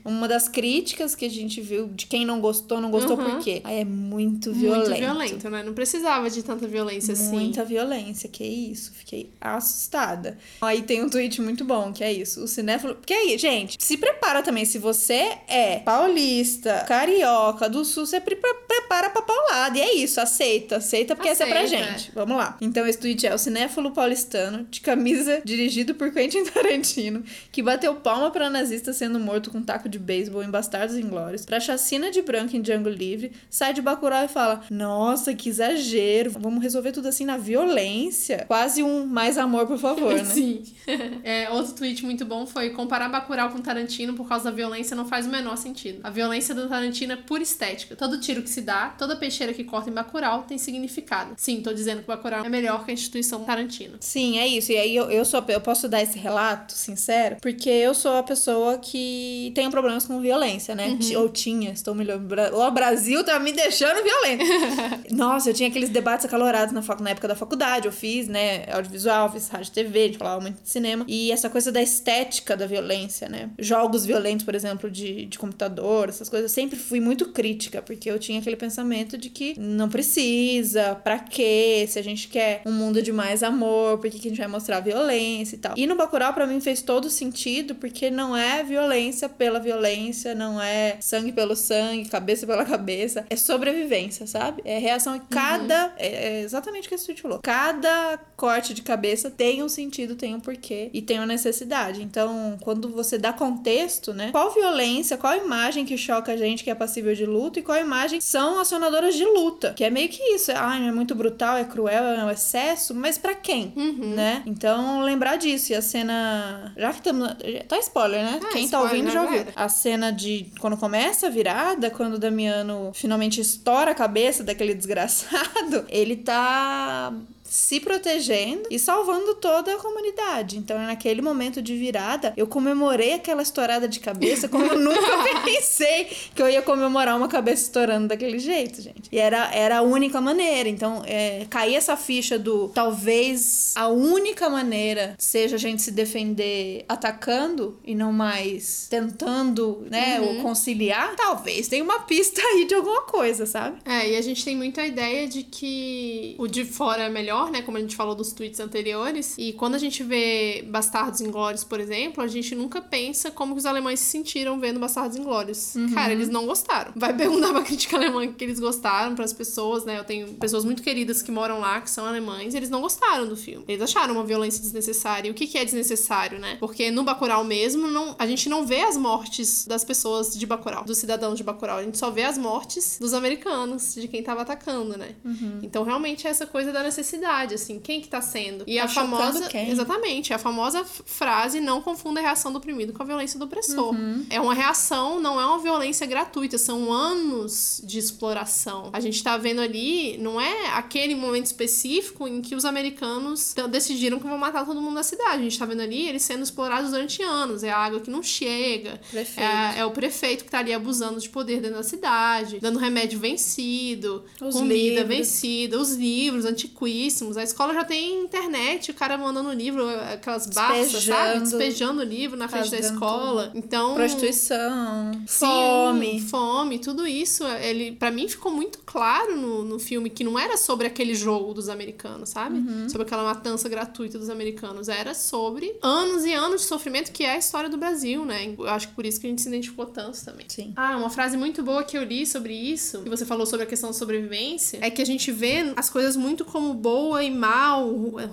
[0.06, 3.32] uma das críticas que a gente viu de quem não gostou, não gostou uhum.
[3.32, 3.62] por quê?
[3.64, 4.90] Aí é muito violento.
[4.90, 5.64] Muito violento, né?
[5.64, 7.36] Não precisava de tanta violência Muita assim.
[7.36, 8.92] Muita violência, que isso.
[8.94, 10.38] Fiquei assustada.
[10.62, 12.44] Aí tem um tweet muito bom, que é isso.
[12.44, 12.96] O cinéfilo...
[12.96, 14.66] Porque aí, gente, se prepara também.
[14.66, 19.78] Se você é paulista, carioca, do sul, você pre prepara pra paulada.
[19.78, 20.78] E é isso, aceita.
[20.78, 22.10] Aceita porque aceita, essa é pra gente.
[22.10, 22.14] É.
[22.14, 22.58] Vamos lá.
[22.62, 27.96] Então esse tweet é o cinéfilo paulistano, de camisa, dirigido por Quentin Tarantino, que bateu
[27.96, 32.12] palma pra nazista sendo morto com um taco de beisebol em Bastardos Inglórios, pra chacina
[32.12, 36.92] de branco em Django Livre, sai de Bacurau e fala: Nossa, que exagero, vamos resolver
[36.92, 38.46] tudo assim na violência.
[38.48, 40.26] Quase um mais amor, por favor, né?
[40.34, 40.64] Sim.
[41.24, 45.06] é, outro tweet muito bom foi: comparar Bacurau com Tarantino por causa da violência não
[45.06, 46.00] faz o menor sentido.
[46.04, 47.96] A violência do Tarantino é pura estética.
[47.96, 51.34] Todo tiro que se dá, toda peixeira que corta em Bacurau tem significado.
[51.38, 53.98] Sim, tô dizendo que Bacurau é melhor que a instituição Tarantino.
[54.00, 54.72] Sim, é isso.
[54.72, 58.24] E aí eu, eu sou eu posso dar esse relato sincero, porque eu sou a
[58.24, 60.98] pessoa pessoa que tem problemas com violência, né?
[61.02, 61.22] Uhum.
[61.22, 62.20] Ou tinha, estou melhor.
[62.54, 64.46] O Brasil tá me deixando violento.
[65.12, 67.88] Nossa, eu tinha aqueles debates acalorados na, na época da faculdade.
[67.88, 68.66] Eu fiz, né?
[68.72, 71.06] Audiovisual, fiz rádio e TV, a gente falava muito de cinema.
[71.08, 73.50] E essa coisa da estética da violência, né?
[73.60, 76.52] Jogos violentos, por exemplo, de, de computador, essas coisas.
[76.52, 81.20] Eu sempre fui muito crítica, porque eu tinha aquele pensamento de que não precisa, pra
[81.20, 81.86] quê?
[81.88, 84.48] Se a gente quer um mundo de mais amor, por que, que a gente vai
[84.48, 85.74] mostrar violência e tal?
[85.76, 90.62] E no Bacurau, para mim, fez todo sentido, porque não é violência pela violência, não
[90.62, 93.26] é sangue pelo sangue, cabeça pela cabeça.
[93.30, 94.62] É sobrevivência, sabe?
[94.66, 95.16] É reação.
[95.16, 95.88] E cada.
[95.88, 95.92] Uhum.
[95.98, 97.40] É, é, exatamente o que a gente falou.
[97.42, 102.04] Cada corte de cabeça tem um sentido, tem um porquê e tem uma necessidade.
[102.04, 104.32] Então, quando você dá contexto, né?
[104.32, 107.80] Qual violência, qual imagem que choca a gente que é passível de luta e qual
[107.80, 109.74] imagem são acionadoras de luta?
[109.74, 110.52] Que é meio que isso.
[110.52, 113.74] É, ah, é muito brutal, é cruel, é um excesso, mas para quem?
[113.76, 114.14] Uhum.
[114.16, 114.44] Né?
[114.46, 115.72] Então, lembrar disso.
[115.72, 116.74] E a cena.
[116.76, 117.30] Já que estamos.
[117.68, 118.40] Tá spoiler, né?
[118.46, 119.46] Ah, quem tá ouvindo já ouviu.
[119.56, 124.74] A cena de quando começa a virada, quando o Damiano finalmente estoura a cabeça daquele
[124.74, 127.14] desgraçado, ele tá
[127.54, 130.58] se protegendo e salvando toda a comunidade.
[130.58, 135.00] Então, naquele momento de virada, eu comemorei aquela estourada de cabeça como eu nunca
[135.46, 139.04] pensei que eu ia comemorar uma cabeça estourando daquele jeito, gente.
[139.12, 140.68] E era, era a única maneira.
[140.68, 146.86] Então, é, cair essa ficha do talvez a única maneira seja a gente se defender
[146.90, 150.42] atacando e não mais tentando, né, uhum.
[150.42, 151.16] conciliar.
[151.16, 153.78] Talvez tenha uma pista aí de alguma coisa, sabe?
[153.86, 157.62] É, e a gente tem muita ideia de que o de fora é melhor né?
[157.62, 159.36] Como a gente falou dos tweets anteriores.
[159.38, 163.60] E quando a gente vê Bastardos Inglórios, por exemplo, a gente nunca pensa como que
[163.60, 165.76] os alemães se sentiram vendo Bastardos Inglórios.
[165.76, 165.94] Uhum.
[165.94, 166.92] Cara, eles não gostaram.
[166.96, 170.00] Vai perguntar pra crítica alemã que eles gostaram para as pessoas, né?
[170.00, 173.28] Eu tenho pessoas muito queridas que moram lá, que são alemães, e eles não gostaram
[173.28, 173.66] do filme.
[173.68, 175.28] Eles acharam uma violência desnecessária.
[175.28, 176.58] E o que, que é desnecessário, né?
[176.60, 180.84] Porque no Bacurau mesmo, não, a gente não vê as mortes das pessoas de Bacurau,
[180.84, 181.78] dos cidadãos de Bacurau.
[181.78, 185.16] A gente só vê as mortes dos americanos, de quem tava atacando, né?
[185.24, 185.60] Uhum.
[185.62, 188.64] Então, realmente, é essa coisa da necessidade sociedade, assim, quem que tá sendo?
[188.68, 189.48] E tá a famosa.
[189.50, 189.70] Quem?
[189.70, 193.94] Exatamente, a famosa frase: não confunda a reação do oprimido com a violência do opressor.
[193.94, 194.26] Uhum.
[194.30, 198.90] É uma reação, não é uma violência gratuita, são anos de exploração.
[198.94, 204.20] A gente tá vendo ali, não é aquele momento específico em que os americanos decidiram
[204.20, 205.40] que vão matar todo mundo da cidade.
[205.40, 207.64] A gente tá vendo ali eles sendo explorados durante anos.
[207.64, 209.00] É a água que não chega.
[209.38, 213.20] É, é, o prefeito que tá ali abusando de poder dentro da cidade, dando remédio
[213.20, 215.08] vencido, os comida livros.
[215.08, 217.23] vencida, os livros antiquíssimos.
[217.38, 221.40] A escola já tem internet, o cara mandando livro, aquelas barças, sabe?
[221.42, 223.52] Despejando o livro na frente da escola.
[223.54, 223.94] Então.
[223.96, 226.22] Prostituição, sim, fome.
[226.22, 227.44] Fome, tudo isso.
[227.46, 231.54] Ele, para mim, ficou muito claro no, no filme que não era sobre aquele jogo
[231.54, 232.58] dos americanos, sabe?
[232.58, 232.90] Uhum.
[232.90, 234.90] Sobre aquela matança gratuita dos americanos.
[234.90, 238.54] Era sobre anos e anos de sofrimento que é a história do Brasil, né?
[238.58, 240.46] Eu acho que por isso que a gente se identificou tanto também.
[240.48, 240.74] Sim.
[240.76, 243.68] Ah, uma frase muito boa que eu li sobre isso, que você falou sobre a
[243.68, 246.74] questão da sobrevivência, é que a gente vê as coisas muito como
[247.14, 247.88] boa e mal,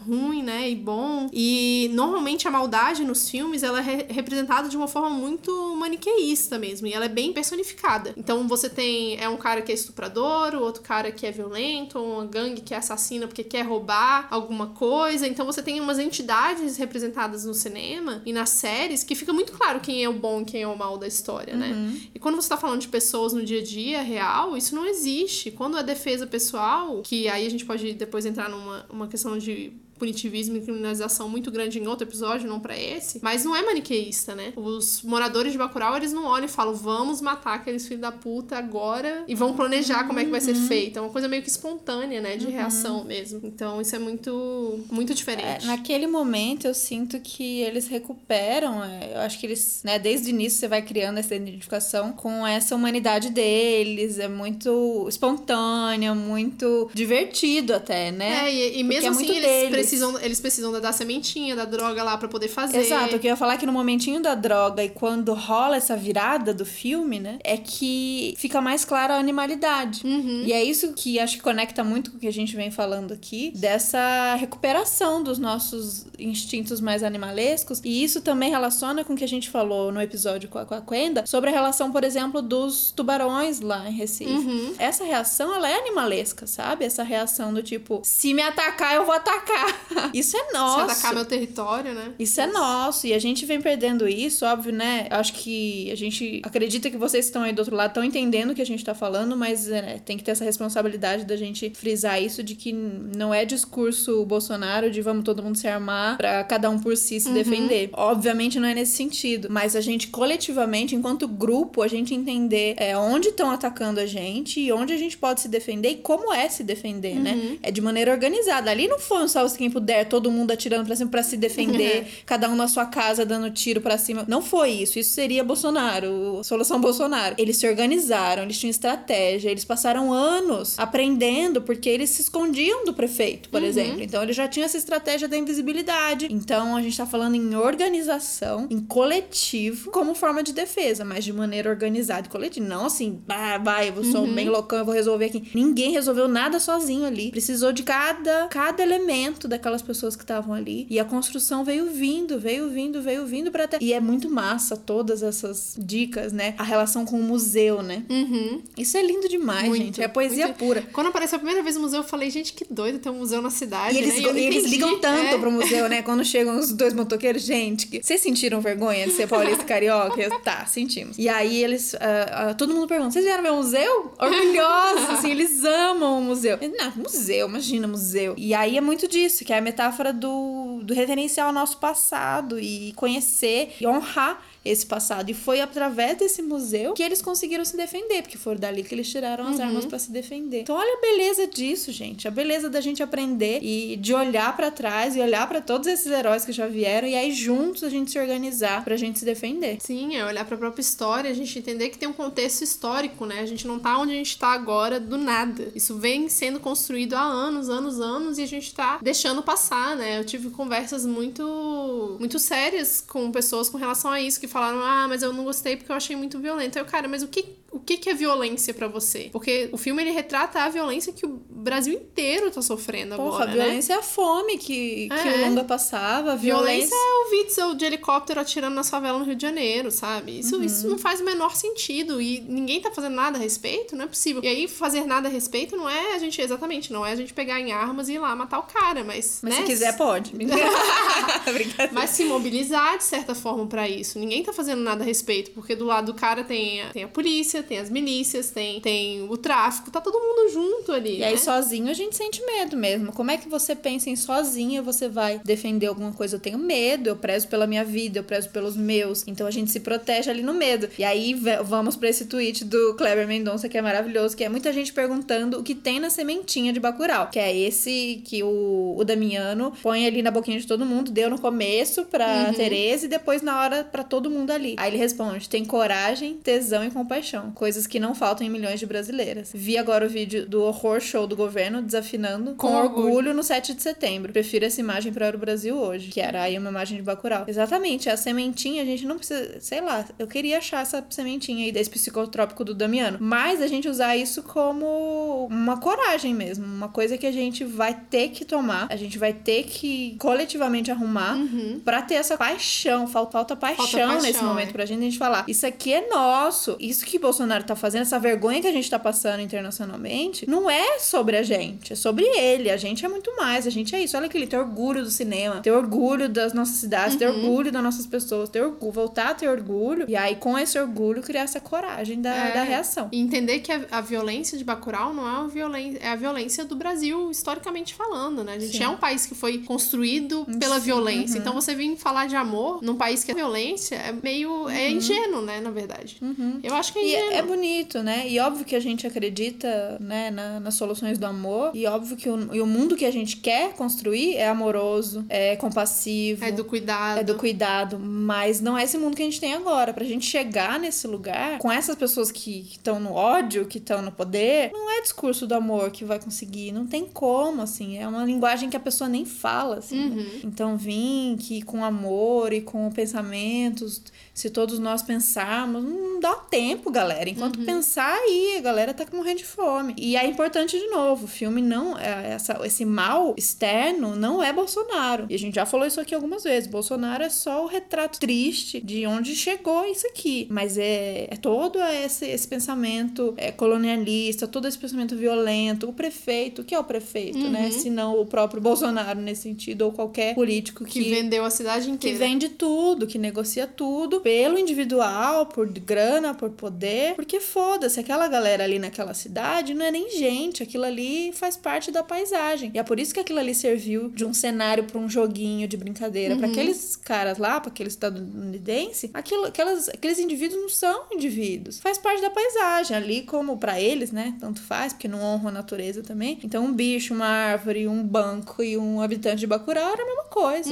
[0.07, 0.71] ruim, né?
[0.71, 1.29] E bom.
[1.35, 6.87] E normalmente a maldade nos filmes ela é representada de uma forma muito maniqueísta mesmo.
[6.87, 8.14] E ela é bem personificada.
[8.16, 9.21] Então você tem.
[9.21, 12.73] É um cara que é estuprador, o outro cara que é violento, uma gangue que
[12.73, 15.27] é assassina porque quer roubar alguma coisa.
[15.29, 19.81] Então você tem umas entidades representadas no cinema e nas séries que fica muito claro
[19.81, 21.73] quem é o bom e quem é o mal da história, né?
[21.73, 22.01] Uhum.
[22.14, 25.51] E quando você tá falando de pessoas no dia a dia real, isso não existe.
[25.51, 28.60] Quando a defesa pessoal, que aí a gente pode depois entrar numa
[28.90, 33.44] uma questão de punitivismo e criminalização muito grande em outro episódio, não para esse, mas
[33.44, 34.54] não é maniqueísta, né?
[34.56, 38.56] Os moradores de Bacurau, eles não olham e falam, vamos matar aqueles filhos da puta
[38.56, 40.66] agora e vão planejar como é que vai ser uhum.
[40.66, 40.98] feito.
[40.98, 42.38] É uma coisa meio que espontânea, né?
[42.38, 42.52] De uhum.
[42.52, 43.40] reação mesmo.
[43.44, 45.64] Então, isso é muito, muito diferente.
[45.64, 50.28] É, naquele momento, eu sinto que eles recuperam, é, eu acho que eles, né, desde
[50.28, 56.90] o início você vai criando essa identificação com essa humanidade deles, é muito espontânea, muito
[56.94, 58.48] divertido até, né?
[58.48, 62.03] É, e, e mesmo é assim, eles deles precisam, eles precisam da sementinha, da droga
[62.03, 62.79] lá para poder fazer.
[62.79, 66.64] Exato, eu queria falar que no momentinho da droga e quando rola essa virada do
[66.64, 70.03] filme, né, é que fica mais clara a animalidade.
[70.05, 70.42] Uhum.
[70.44, 73.12] E é isso que acho que conecta muito com o que a gente vem falando
[73.12, 77.81] aqui, dessa recuperação dos nossos instintos mais animalescos.
[77.85, 80.74] E isso também relaciona com o que a gente falou no episódio com a, com
[80.74, 84.31] a Quenda, sobre a relação, por exemplo, dos tubarões lá em Recife.
[84.31, 84.74] Uhum.
[84.79, 86.85] Essa reação, ela é animalesca, sabe?
[86.85, 89.80] Essa reação do tipo, se me atacar, eu vou atacar.
[90.14, 90.77] Isso é nosso.
[90.77, 92.12] Se atacar meu território, né?
[92.19, 93.07] Isso é nosso.
[93.07, 95.07] E a gente vem perdendo isso, óbvio, né?
[95.11, 98.55] Acho que a gente acredita que vocês estão aí do outro lado estão entendendo o
[98.55, 102.23] que a gente tá falando, mas é, tem que ter essa responsabilidade da gente frisar
[102.23, 106.71] isso de que não é discurso Bolsonaro de vamos todo mundo se armar para cada
[106.71, 107.35] um por si se uhum.
[107.35, 107.90] defender.
[107.93, 112.97] Obviamente não é nesse sentido, mas a gente coletivamente, enquanto grupo, a gente entender é,
[112.97, 116.49] onde estão atacando a gente e onde a gente pode se defender e como é
[116.49, 117.33] se defender, né?
[117.33, 117.51] uhum.
[117.51, 117.59] né?
[117.62, 118.71] É de maneira organizada.
[118.71, 122.06] Ali não foi um salve quem puder, todo mundo atirando pra cima pra se defender,
[122.26, 124.24] cada um na sua casa dando tiro pra cima.
[124.28, 124.98] Não foi isso.
[124.98, 127.35] Isso seria Bolsonaro, solução Bolsonaro.
[127.38, 132.94] Eles se organizaram, eles tinham estratégia, eles passaram anos aprendendo porque eles se escondiam do
[132.94, 133.68] prefeito, por uhum.
[133.68, 134.02] exemplo.
[134.02, 136.28] Então eles já tinham essa estratégia da invisibilidade.
[136.30, 141.33] Então a gente tá falando em organização, em coletivo, como forma de defesa, mas de
[141.33, 142.66] maneira organizada e coletiva.
[142.66, 144.35] Não assim, bah, vai, eu sou uhum.
[144.35, 145.50] bem loucão, eu vou resolver aqui.
[145.54, 147.30] Ninguém resolveu nada sozinho ali.
[147.30, 150.86] Precisou de cada, cada elemento daquelas pessoas que estavam ali.
[150.88, 153.78] E a construção veio vindo, veio vindo, veio vindo para até.
[153.80, 156.54] E é muito massa todas essas dicas, né?
[156.56, 158.04] A relação com o museu, né?
[158.08, 158.62] Uhum.
[158.76, 160.02] Isso é lindo demais, muito, gente.
[160.02, 160.58] É poesia muito...
[160.58, 160.82] pura.
[160.92, 163.42] Quando apareceu a primeira vez no museu, eu falei, gente, que doido ter um museu
[163.42, 163.94] na cidade.
[163.94, 164.40] E eles, né?
[164.40, 165.38] e eles ligam tanto é.
[165.38, 166.02] pro museu, né?
[166.02, 168.02] Quando chegam os dois motoqueiros, gente, que...
[168.02, 170.30] vocês sentiram vergonha de ser paulista e carioca?
[170.40, 171.18] Tá, sentimos.
[171.18, 171.92] E aí eles.
[171.94, 174.12] Uh, uh, todo mundo pergunta: vocês vieram ver o museu?
[174.18, 176.58] Orgulhosos, assim, eles amam o museu.
[176.78, 178.34] Não, museu, imagina, museu.
[178.36, 182.59] E aí é muito disso, que é a metáfora do, do reverenciar o nosso passado
[182.59, 185.31] e conhecer e honrar esse passado.
[185.31, 189.09] E foi através desse museu que eles conseguiram se defender, porque foi dali que eles
[189.09, 189.64] tiraram as uhum.
[189.64, 190.62] armas para se defender.
[190.62, 192.29] Então, olha a beleza disso, gente.
[192.29, 196.07] A beleza da gente aprender e de olhar para trás e olhar para todos esses
[196.07, 199.79] heróis que já vieram e aí juntos a gente se organizar pra gente se defender.
[199.81, 203.40] Sim, é olhar pra própria história, a gente entender que tem um contexto histórico, né?
[203.40, 205.68] A gente não tá onde a gente tá agora do nada.
[205.75, 210.18] Isso vem sendo construído há anos, anos, anos e a gente tá deixando passar, né?
[210.18, 215.06] Eu tive conversas muito muito sérias com pessoas com relação a isso que falaram: ah,
[215.08, 216.78] mas eu não gostei porque eu achei muito violento.
[216.78, 219.28] Eu, cara, mas o que o que, que é violência para você.
[219.33, 223.50] Porque o filme ele retrata a violência que o Brasil inteiro tá sofrendo Porra, agora.
[223.50, 224.00] a violência né?
[224.00, 225.37] é a fome que, que É.
[225.37, 226.33] o Longa passava.
[226.33, 226.94] A Violência violência.
[226.94, 230.38] é o Witzel de helicóptero atirando na favela no Rio de Janeiro, sabe?
[230.40, 230.64] Isso, Uhum.
[230.64, 234.09] isso não faz o menor sentido e ninguém tá fazendo nada a respeito, não é
[234.09, 234.42] possível.
[234.42, 237.33] E aí, fazer nada a respeito não é a gente, exatamente, não é a gente
[237.33, 239.40] pegar em armas e ir lá matar o cara, mas.
[239.42, 239.61] Mas né?
[239.61, 240.33] se quiser, pode.
[241.92, 244.18] Mas se mobilizar de certa forma pra isso.
[244.18, 247.09] Ninguém tá fazendo nada a respeito, porque do lado do cara tem a, tem a
[247.09, 251.18] polícia, tem as milícias, tem, tem o tráfico, tá todo mundo junto ali.
[251.18, 251.38] E aí, né?
[251.38, 253.12] sozinho, a gente sente medo mesmo.
[253.12, 256.37] Como é que você pensa em sozinha você vai defender alguma coisa?
[256.37, 259.26] Eu tenho medo, eu prezo pela minha vida, eu prezo pelos meus.
[259.26, 260.89] Então a gente se protege ali no medo.
[260.99, 261.34] E aí
[261.64, 265.59] vamos pra esse tweet do Kleber Mendonça, que é maravilhoso, que é muita gente perguntando
[265.59, 267.28] o que tem na sementinha de Bacurau.
[267.30, 271.30] Que é esse que o, o Damiano põe ali na boquinha de todo mundo, deu
[271.30, 274.74] no começo pra Tereza e depois na hora pra todo mundo ali.
[274.78, 277.49] Aí ele responde: tem coragem, tesão e compaixão.
[277.55, 279.51] Coisas que não faltam em milhões de brasileiras.
[279.55, 283.07] Vi agora o vídeo do horror show do governo desafinando com, Com orgulho.
[283.07, 283.34] orgulho.
[283.34, 284.32] no 7 de setembro.
[284.32, 287.44] Prefiro essa imagem para o Brasil hoje, que era aí uma imagem de Bacurau.
[287.46, 291.72] Exatamente, a sementinha a gente não precisa, sei lá, eu queria achar essa sementinha aí
[291.72, 297.16] desse psicotrópico do Damiano, mas a gente usar isso como uma coragem mesmo, uma coisa
[297.18, 301.36] que a gente vai ter que tomar, a gente vai ter que coletivamente arrumar
[301.84, 304.72] pra ter essa paixão, falta, falta paixão, paixão, nesse momento é.
[304.72, 308.18] pra gente, a gente falar, isso aqui é nosso, isso que Bolsonaro tá fazendo, essa
[308.18, 312.70] vergonha que a gente tá passando internacionalmente, não é sobre a gente, é sobre ele,
[312.70, 315.61] a gente é muito mais, a gente é isso, olha aquele, ter orgulho do cinema,
[315.61, 319.49] ter orgulho das nossas cidades, ter orgulho das nossas pessoas, ter orgulho, voltar a ter
[319.49, 322.53] orgulho, e aí com esse orgulho criar essa coragem da, É.
[322.55, 323.09] da reação.
[323.12, 326.64] E entender que a, a violência de Bacurau não é, uma violen é a violência
[326.64, 328.55] do Brasil, historicamente falando, né?
[328.55, 328.84] A gente Sim.
[328.84, 331.34] é um país que foi construído pela Sim, violência.
[331.36, 331.41] uhum.
[331.41, 334.68] Então você vir falar de amor num país que é violência é meio.
[334.68, 335.61] é ingênuo, né?
[335.61, 336.18] Na verdade.
[336.62, 337.09] Eu acho que é Uhum.
[337.09, 337.30] Ingênuo.
[337.33, 338.28] É, é bonito, né?
[338.28, 341.70] E óbvio que a gente acredita, né, na- nas soluções do amor.
[341.74, 345.57] E óbvio que o, e o mundo que a gente quer construir é amoroso, é
[345.57, 346.45] compassivo.
[346.45, 347.20] É do cuidado.
[347.20, 349.93] É do cuidado, mas não é esse mundo que a gente tem agora.
[349.93, 354.12] Pra gente chegar nesse lugar, com essas pessoas que estão no ódio, que estão no
[354.12, 356.72] poder, não é discurso do amor que vai conseguir.
[356.72, 357.99] Não tem como, assim.
[357.99, 360.09] É uma linguagem que a pessoa nem fala, assim.
[360.11, 360.26] né?
[360.45, 364.03] Então, vim que com amor e com pensamentos,
[364.35, 367.20] se todos nós pensarmos, não dá tempo, galera.
[367.29, 369.95] Enquanto pensar aí, a galera tá morrendo de fome.
[369.99, 371.99] E é importante, de novo, o filme não.
[371.99, 375.27] é, Essa, esse mal externo não é Bolsonaro.
[375.29, 376.68] E a gente já falou isso aqui algumas vezes.
[376.68, 380.47] Bolsonaro é só o retrato triste de onde chegou isso aqui.
[380.51, 385.89] Mas é, é todo esse, esse pensamento é, colonialista, todo esse pensamento violento.
[385.89, 387.71] O prefeito, o que é o prefeito, né?
[387.71, 391.91] Se não o próprio Bolsonaro nesse sentido, ou qualquer político Que vendeu a cidade que
[391.93, 392.18] inteira.
[392.18, 397.09] vende tudo, que negocia tudo pelo individual, por grana, por poder.
[397.14, 401.90] Porque foda-se, aquela galera ali naquela cidade não é nem gente, aquilo ali faz parte
[401.90, 402.70] da paisagem.
[402.74, 405.76] E é por isso que aquilo ali serviu de um cenário para um joguinho de
[405.76, 406.36] brincadeira.
[406.36, 411.80] Pra aqueles caras lá, pra aqueles estadunidenses, aquilo, aquelas, aqueles indivíduos não são indivíduos.
[411.80, 412.96] Faz parte da paisagem.
[412.96, 414.34] Ali, como pra eles, né?
[414.40, 416.38] Tanto faz, porque não honram a natureza também.
[416.42, 420.24] Então, um bicho, uma árvore, um banco e um habitante de Bacurau era a mesma
[420.24, 420.70] coisa.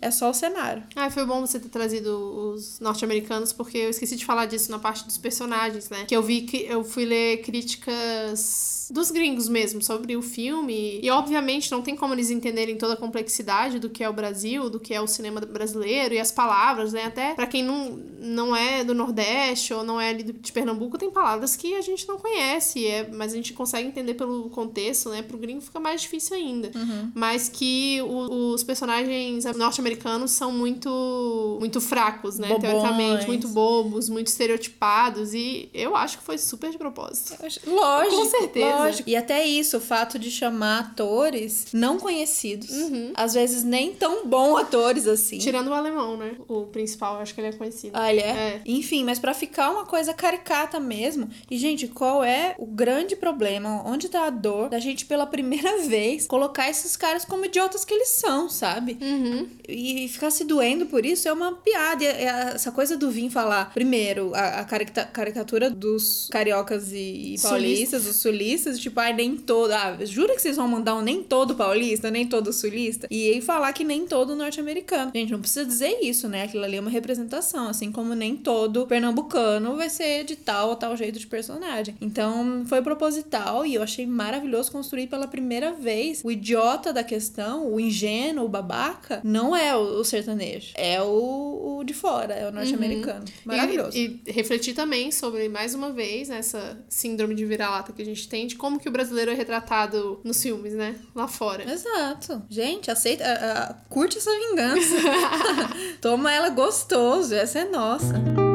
[0.00, 0.82] É só o cenário.
[0.94, 4.78] Ah, foi bom você ter trazido os norte-americanos, porque eu esqueci de falar disso na
[4.78, 6.04] parte dos personagens, né?
[6.06, 11.00] Que eu vi que eu fui ler críticas dos gringos mesmo sobre o filme.
[11.02, 14.68] E obviamente não tem como eles entenderem toda a complexidade do que é o Brasil,
[14.68, 17.04] do que é o cinema brasileiro e as palavras, né?
[17.04, 21.10] Até pra quem não, não é do Nordeste ou não é ali de Pernambuco, tem
[21.10, 25.22] palavras que a gente não conhece, é, mas a gente consegue entender pelo contexto, né?
[25.22, 26.70] Pro gringo fica mais difícil ainda.
[27.14, 32.48] Mas que o- os personagens norte-americanos são muito muito fracos, né?
[32.48, 32.70] Bobões.
[32.72, 35.34] Teoricamente, muito bobos, muito estereotipados.
[35.34, 37.34] E eu acho que foi super de propósito.
[37.66, 38.66] Lógico, Com certeza.
[38.66, 38.79] lógico.
[39.06, 42.70] E até isso, o fato de chamar atores não conhecidos,
[43.14, 45.38] às vezes nem tão bons atores assim.
[45.38, 46.36] Tirando o alemão, né?
[46.48, 47.92] O principal, acho que ele é conhecido.
[47.94, 48.30] Ah, ele é?
[48.30, 48.60] É.
[48.66, 51.28] Enfim, mas pra ficar uma coisa caricata mesmo.
[51.50, 53.82] E, gente, qual é o grande problema?
[53.86, 57.92] Onde tá a dor da gente, pela primeira vez, colocar esses caras como idiotas que
[57.94, 58.98] eles são, sabe?
[59.00, 59.48] Uhum.
[59.68, 62.04] E ficar se doendo por isso é uma piada.
[62.04, 67.34] É- é essa coisa do Vim falar, primeiro, a, a carica- caricatura dos cariocas e,
[67.34, 69.72] e paulistas, dos sulistas, tipo, ai, nem todo.
[69.72, 73.08] Ah, jura que vocês vão mandar um nem todo paulista, nem todo sulista?
[73.10, 75.10] E aí falar que nem todo norte-americano.
[75.14, 76.44] Gente, não precisa dizer isso, né?
[76.44, 80.76] Aquilo ali é uma representação, assim como nem todo pernambucano vai ser de tal ou
[80.76, 81.96] tal jeito de personagem.
[82.00, 87.72] Então, foi proposital e eu achei maravilhoso construir pela primeira vez o idiota da questão,
[87.72, 92.52] o ingênuo, o babaca, não é o, sertanejo, é o, o de fora, é o
[92.52, 93.24] norte-americano.
[93.44, 93.96] Maravilhoso.
[93.96, 98.04] E, e refletir também sobre sobre, mais uma vez, essa síndrome de vira-lata que a
[98.04, 100.96] gente tem, como que o brasileiro é retratado nos filmes, né?
[101.14, 101.70] Lá fora.
[101.70, 102.42] Exato.
[102.48, 104.96] Gente, aceita, uh, uh, curte essa vingança.
[106.00, 108.49] Toma ela gostoso, essa é nossa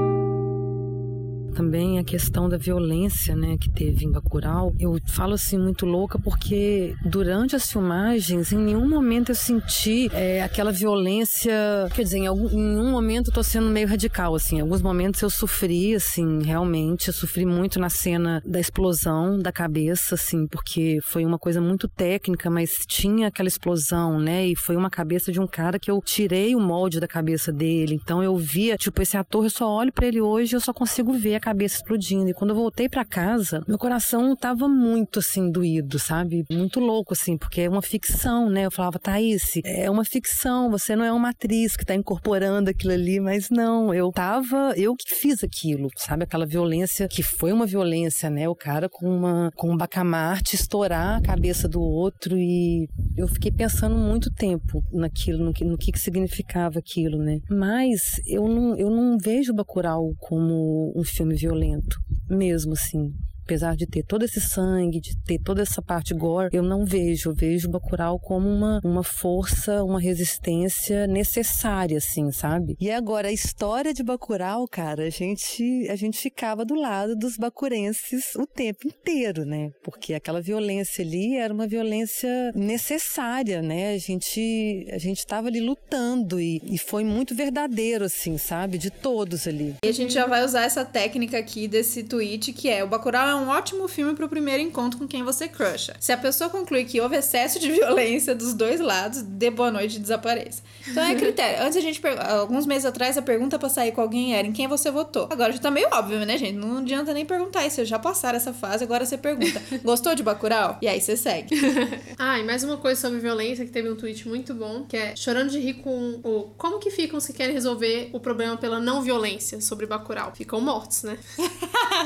[1.55, 4.73] também a questão da violência, né, que teve em Bacurau.
[4.79, 10.43] Eu falo assim muito louca porque durante as filmagens, em nenhum momento eu senti é,
[10.43, 11.53] aquela violência.
[11.95, 14.57] Quer dizer, em, algum, em um momento eu tô sendo meio radical, assim.
[14.57, 17.07] Em alguns momentos eu sofri, assim, realmente.
[17.07, 21.87] Eu sofri muito na cena da explosão da cabeça, assim, porque foi uma coisa muito
[21.87, 24.45] técnica, mas tinha aquela explosão, né?
[24.45, 27.95] E foi uma cabeça de um cara que eu tirei o molde da cabeça dele.
[27.95, 30.73] Então eu via, tipo, esse ator, eu só olho para ele hoje e eu só
[30.73, 32.27] consigo ver a cabeça explodindo.
[32.27, 36.43] E quando eu voltei para casa, meu coração tava muito assim doído, sabe?
[36.49, 38.65] Muito louco assim, porque é uma ficção, né?
[38.65, 42.93] Eu falava, Thaís, é uma ficção, você não é uma atriz que tá incorporando aquilo
[42.93, 46.23] ali, mas não, eu tava, eu que fiz aquilo, sabe?
[46.23, 48.49] Aquela violência que foi uma violência, né?
[48.49, 53.51] O cara com uma com um bacamarte estourar a cabeça do outro e eu fiquei
[53.51, 57.39] pensando muito tempo naquilo, no que, no que significava aquilo, né?
[57.49, 61.97] Mas eu não, eu não vejo Bacurau como um filme violento,
[62.29, 63.13] mesmo assim
[63.45, 67.29] apesar de ter todo esse sangue, de ter toda essa parte gore, eu não vejo.
[67.29, 72.75] Eu vejo Bacurau como uma, uma força, uma resistência necessária, assim, sabe?
[72.79, 77.37] E agora, a história de Bacurau, cara, a gente, a gente ficava do lado dos
[77.37, 79.69] bacurenses o tempo inteiro, né?
[79.83, 83.93] Porque aquela violência ali era uma violência necessária, né?
[83.93, 88.79] A gente, a gente tava ali lutando e, e foi muito verdadeiro, assim, sabe?
[88.79, 89.75] De todos ali.
[89.83, 93.27] E a gente já vai usar essa técnica aqui desse tweet, que é o Bacurau
[93.27, 95.95] é é um ótimo filme pro primeiro encontro com quem você crusha.
[95.99, 99.97] Se a pessoa concluir que houve excesso de violência dos dois lados, dê boa noite
[99.97, 100.63] e desapareça.
[100.87, 101.63] Então é critério.
[101.63, 104.67] Antes a gente, alguns meses atrás, a pergunta pra sair com alguém era em quem
[104.67, 105.27] você votou.
[105.31, 106.53] Agora já tá meio óbvio, né, gente?
[106.53, 107.83] Não adianta nem perguntar isso.
[107.85, 110.77] Já passaram essa fase, agora você pergunta: gostou de Bacurau?
[110.81, 111.55] E aí você segue.
[112.17, 115.15] ah, e mais uma coisa sobre violência que teve um tweet muito bom, que é
[115.15, 119.01] chorando de rir com o como que ficam se querem resolver o problema pela não
[119.01, 120.31] violência sobre Bacurau.
[120.33, 121.17] Ficam mortos, né?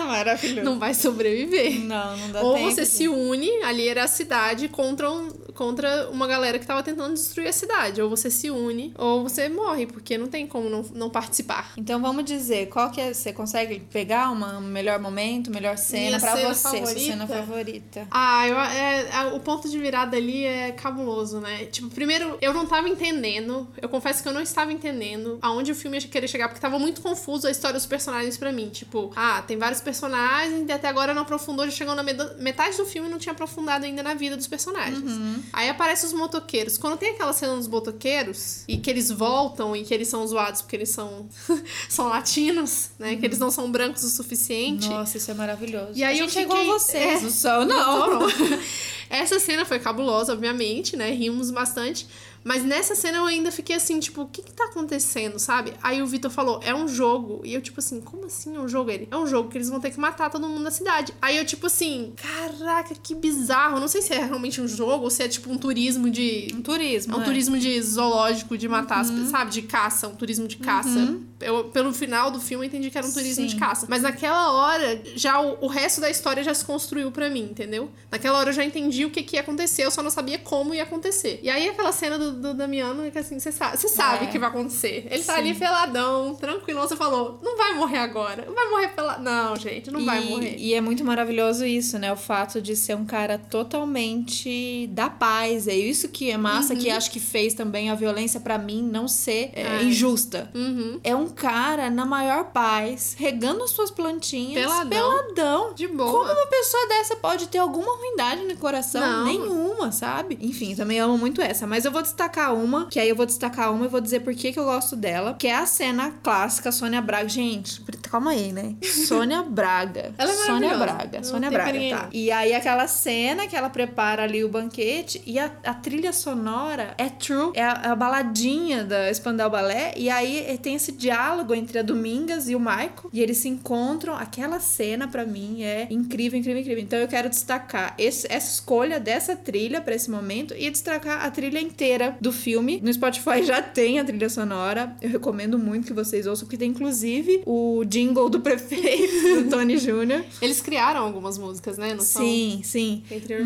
[0.07, 0.63] Maravilhoso.
[0.63, 1.84] Não vai sobreviver sobreviver.
[1.84, 2.72] Não, não dá Ou tempo.
[2.72, 7.13] você se une, ali era a cidade, contra, um, contra uma galera que tava tentando
[7.13, 8.01] destruir a cidade.
[8.01, 11.74] Ou você se une, ou você morre, porque não tem como não, não participar.
[11.78, 13.09] Então vamos dizer, qual que é.
[13.09, 16.88] Você consegue pegar um melhor momento, melhor cena para você, favorita?
[16.88, 18.07] sua cena favorita?
[18.11, 21.65] Ah, eu, é, é, o ponto de virada ali é cabuloso, né?
[21.65, 25.76] Tipo, primeiro, eu não tava entendendo, eu confesso que eu não estava entendendo aonde o
[25.76, 28.70] filme ia querer chegar, porque tava muito confuso a história dos personagens para mim.
[28.70, 32.78] Tipo, ah, tem vários personagens e até agora agora não aprofundou, já chegou na metade
[32.78, 35.12] do filme e não tinha aprofundado ainda na vida dos personagens.
[35.12, 35.43] Uhum.
[35.51, 36.78] Aí aparecem os motoqueiros.
[36.78, 40.62] Quando tem aquela cena dos motoqueiros e que eles voltam e que eles são zoados
[40.62, 41.28] porque eles são,
[41.89, 43.12] são latinos, né?
[43.12, 43.20] Uhum.
[43.20, 44.88] Que eles não são brancos o suficiente.
[44.88, 45.91] Nossa, isso é maravilhoso.
[45.95, 46.43] E aí a eu fiquei...
[46.43, 47.45] igual vocês.
[47.45, 48.20] É, não não.
[48.20, 48.28] não.
[49.10, 51.10] Essa cena foi cabulosa, obviamente, né?
[51.10, 52.07] Rimos bastante.
[52.44, 55.74] Mas nessa cena eu ainda fiquei assim, tipo, o que que tá acontecendo, sabe?
[55.82, 57.42] Aí o Vitor falou, é um jogo.
[57.44, 58.90] E eu, tipo assim, como assim é um jogo?
[58.92, 61.14] Ele, é um jogo que eles vão ter que matar todo mundo da cidade.
[61.22, 63.80] Aí eu, tipo assim, caraca, que bizarro.
[63.80, 66.52] Não sei se é realmente um jogo ou se é tipo um turismo de.
[66.54, 67.14] Um turismo.
[67.14, 67.26] É um é.
[67.26, 69.24] turismo de zoológico, de matar, uhum.
[69.24, 69.52] as, sabe?
[69.52, 70.90] De caça, um turismo de caça.
[70.90, 71.26] Uhum.
[71.40, 73.48] Eu, pelo final do filme, eu entendi que era um turismo Sim.
[73.48, 73.86] de caça.
[73.90, 77.90] Mas naquela hora, já o, o resto da história já se construiu para mim, entendeu?
[78.12, 80.74] Naquela hora eu já entendi o que, que ia acontecer, eu só não sabia como
[80.74, 81.40] ia acontecer.
[81.42, 84.27] E aí aquela cena do, do Damiano é que assim, você sabe, você sabe é.
[84.27, 85.07] que vai acontecer.
[85.09, 85.27] Ele Sim.
[85.27, 88.45] tá ali peladão, tranquilo, você falou, não vai morrer agora.
[88.45, 89.17] Não vai morrer pela.
[89.17, 90.55] Não, gente, não e, vai morrer.
[90.57, 92.11] E é muito maravilhoso isso, né?
[92.11, 95.67] O fato de ser um cara totalmente da paz.
[95.67, 96.80] É isso que é massa, uhum.
[96.80, 99.84] que acho que fez também a violência para mim não ser é, é.
[99.84, 100.49] injusta.
[100.53, 100.99] Uhum.
[101.03, 104.61] É um cara na maior paz, regando as suas plantinhas.
[104.61, 104.89] Peladão.
[104.89, 105.73] Peladão.
[105.73, 106.11] De boa.
[106.11, 109.01] Como uma pessoa dessa pode ter alguma ruindade no coração?
[109.01, 109.25] Não.
[109.25, 110.38] Nenhuma, sabe?
[110.41, 111.67] Enfim, também amo muito essa.
[111.67, 112.18] Mas eu vou destacar
[112.53, 114.95] uma, que aí eu vou destacar uma e vou dizer por que, que eu gosto
[114.95, 117.30] dela, que é a cena clássica Sônia Braga.
[117.30, 118.76] Gente, calma aí, né?
[119.07, 120.13] Sônia Braga.
[120.17, 121.17] ela é Sônia Braga.
[121.17, 122.09] Não Sônia Braga, tá.
[122.11, 126.93] E aí aquela cena que ela prepara ali o banquete e a, a trilha sonora
[126.97, 131.80] é true, é a, a baladinha da Spandau Ballet e aí tem esse diálogo entre
[131.80, 134.15] a Domingas e o Michael e eles se encontram.
[134.15, 136.84] Aquela cena para mim é incrível, incrível, incrível.
[136.84, 141.32] Então eu quero destacar esse, essa escolha dessa trilha para esse momento e destacar a
[141.32, 142.80] trilha inteira do filme.
[142.82, 144.95] No Spotify já tem a trilha sonora.
[145.01, 149.78] Eu recomendo muito que vocês ouçam, porque tem inclusive o jingle do prefeito, do Tony
[149.78, 150.24] Jr.
[150.41, 151.93] Eles criaram algumas músicas, né?
[151.93, 153.03] Não sim, sim.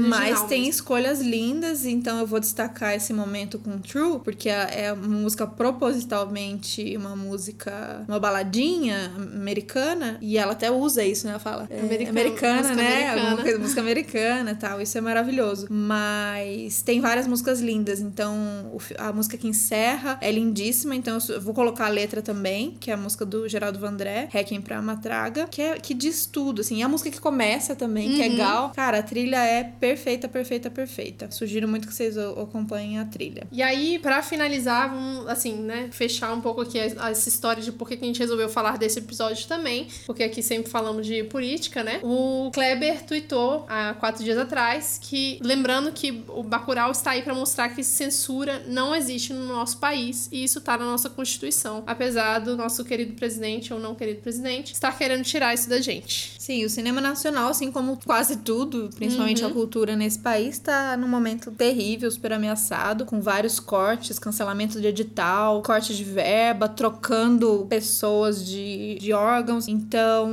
[0.07, 0.71] Mas tem mesmo.
[0.71, 5.45] escolhas lindas, então eu vou destacar esse momento com True, porque é, é uma música
[5.45, 11.31] propositalmente uma música, uma baladinha americana, e ela até usa isso, né?
[11.31, 13.09] Ela fala é, americana, né?
[13.09, 13.41] Americana.
[13.41, 14.81] Coisa, música americana e tal.
[14.81, 15.67] Isso é maravilhoso.
[15.69, 18.35] Mas tem várias músicas lindas, então
[18.97, 22.93] a música que encerra é lindíssima, então eu vou colocar a letra também, que é
[22.93, 26.77] a música do Geraldo Vandré, Requiem pra Matraga, que, é, que diz tudo, assim.
[26.77, 28.15] E a música que começa também, uhum.
[28.15, 28.37] que é uhum.
[28.37, 28.69] Gal.
[28.75, 31.31] Cara, a trilha é perfeita, perfeita, perfeita.
[31.31, 33.47] Sugiro muito que vocês acompanhem a trilha.
[33.51, 37.87] E aí, para finalizar, vamos, assim, né, fechar um pouco aqui essa história de por
[37.87, 41.99] que a gente resolveu falar desse episódio também, porque aqui sempre falamos de política, né?
[42.03, 47.33] O Kleber tweetou há quatro dias atrás que, lembrando que o Bacurau está aí para
[47.33, 52.39] mostrar que censura não existe no nosso país e isso tá na nossa Constituição, apesar
[52.39, 56.33] do nosso querido presidente ou não querido presidente estar querendo tirar isso da gente.
[56.39, 59.49] Sim, o cinema nacional, assim como quase tudo, principalmente uhum.
[59.49, 64.87] a cultura nesse país, está num momento terrível, super ameaçado, com vários cortes, cancelamento de
[64.87, 69.67] edital, corte de verba, trocando pessoas de, de órgãos.
[69.67, 70.29] Então,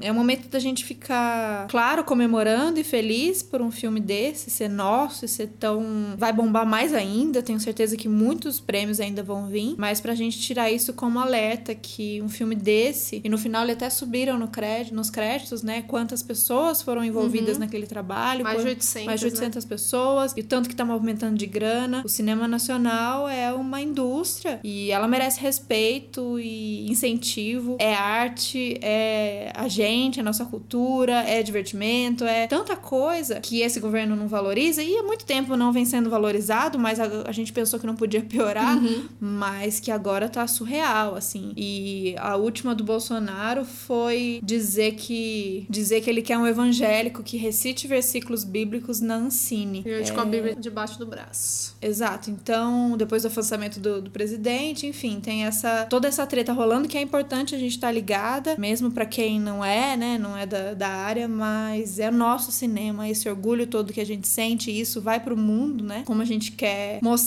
[0.00, 4.68] é o momento da gente ficar, claro, comemorando e feliz por um filme desse, ser
[4.68, 6.14] nosso e ser tão.
[6.18, 10.38] Vai bombar mais ainda, tenho certeza que muitos prêmios ainda vão vir, mas pra gente
[10.38, 14.48] tirar isso como alerta que um filme desse, e no final ele até subiram no
[14.48, 15.82] crédito, nos créditos, né?
[15.82, 17.60] Quantas pessoas foram envolvidas uhum.
[17.60, 18.42] naquele trabalho.
[18.42, 19.06] Mais de 800.
[19.06, 19.68] Mais de 800 né?
[19.68, 20.34] pessoas.
[20.36, 22.02] E o tanto que tá movimentando de grana.
[22.04, 27.76] O cinema nacional é uma indústria e ela merece respeito e incentivo.
[27.78, 33.80] É arte, é a gente, a nossa cultura, é divertimento, é tanta coisa que esse
[33.80, 37.52] governo não valoriza e há muito tempo não vem sendo valorizado, mas a, a gente
[37.52, 39.08] pensou que não podia piorar, uhum.
[39.20, 41.52] mas que agora tá surreal, assim.
[41.56, 47.36] E a última do Bolsonaro foi dizer que dizer que ele quer um evangélico que
[47.36, 49.82] recite versículos bíblicos na Ancine.
[49.84, 50.14] E hoje é...
[50.14, 51.76] com a Bíblia debaixo do braço.
[51.80, 52.30] Exato.
[52.30, 56.96] Então, depois do afastamento do, do presidente, enfim, tem essa toda essa treta rolando que
[56.96, 60.46] é importante a gente estar tá ligada, mesmo para quem não é, né, não é
[60.46, 64.80] da, da área, mas é nosso cinema, esse orgulho todo que a gente sente, e
[64.80, 66.02] isso vai pro mundo, né?
[66.06, 67.23] Como a gente quer mostrar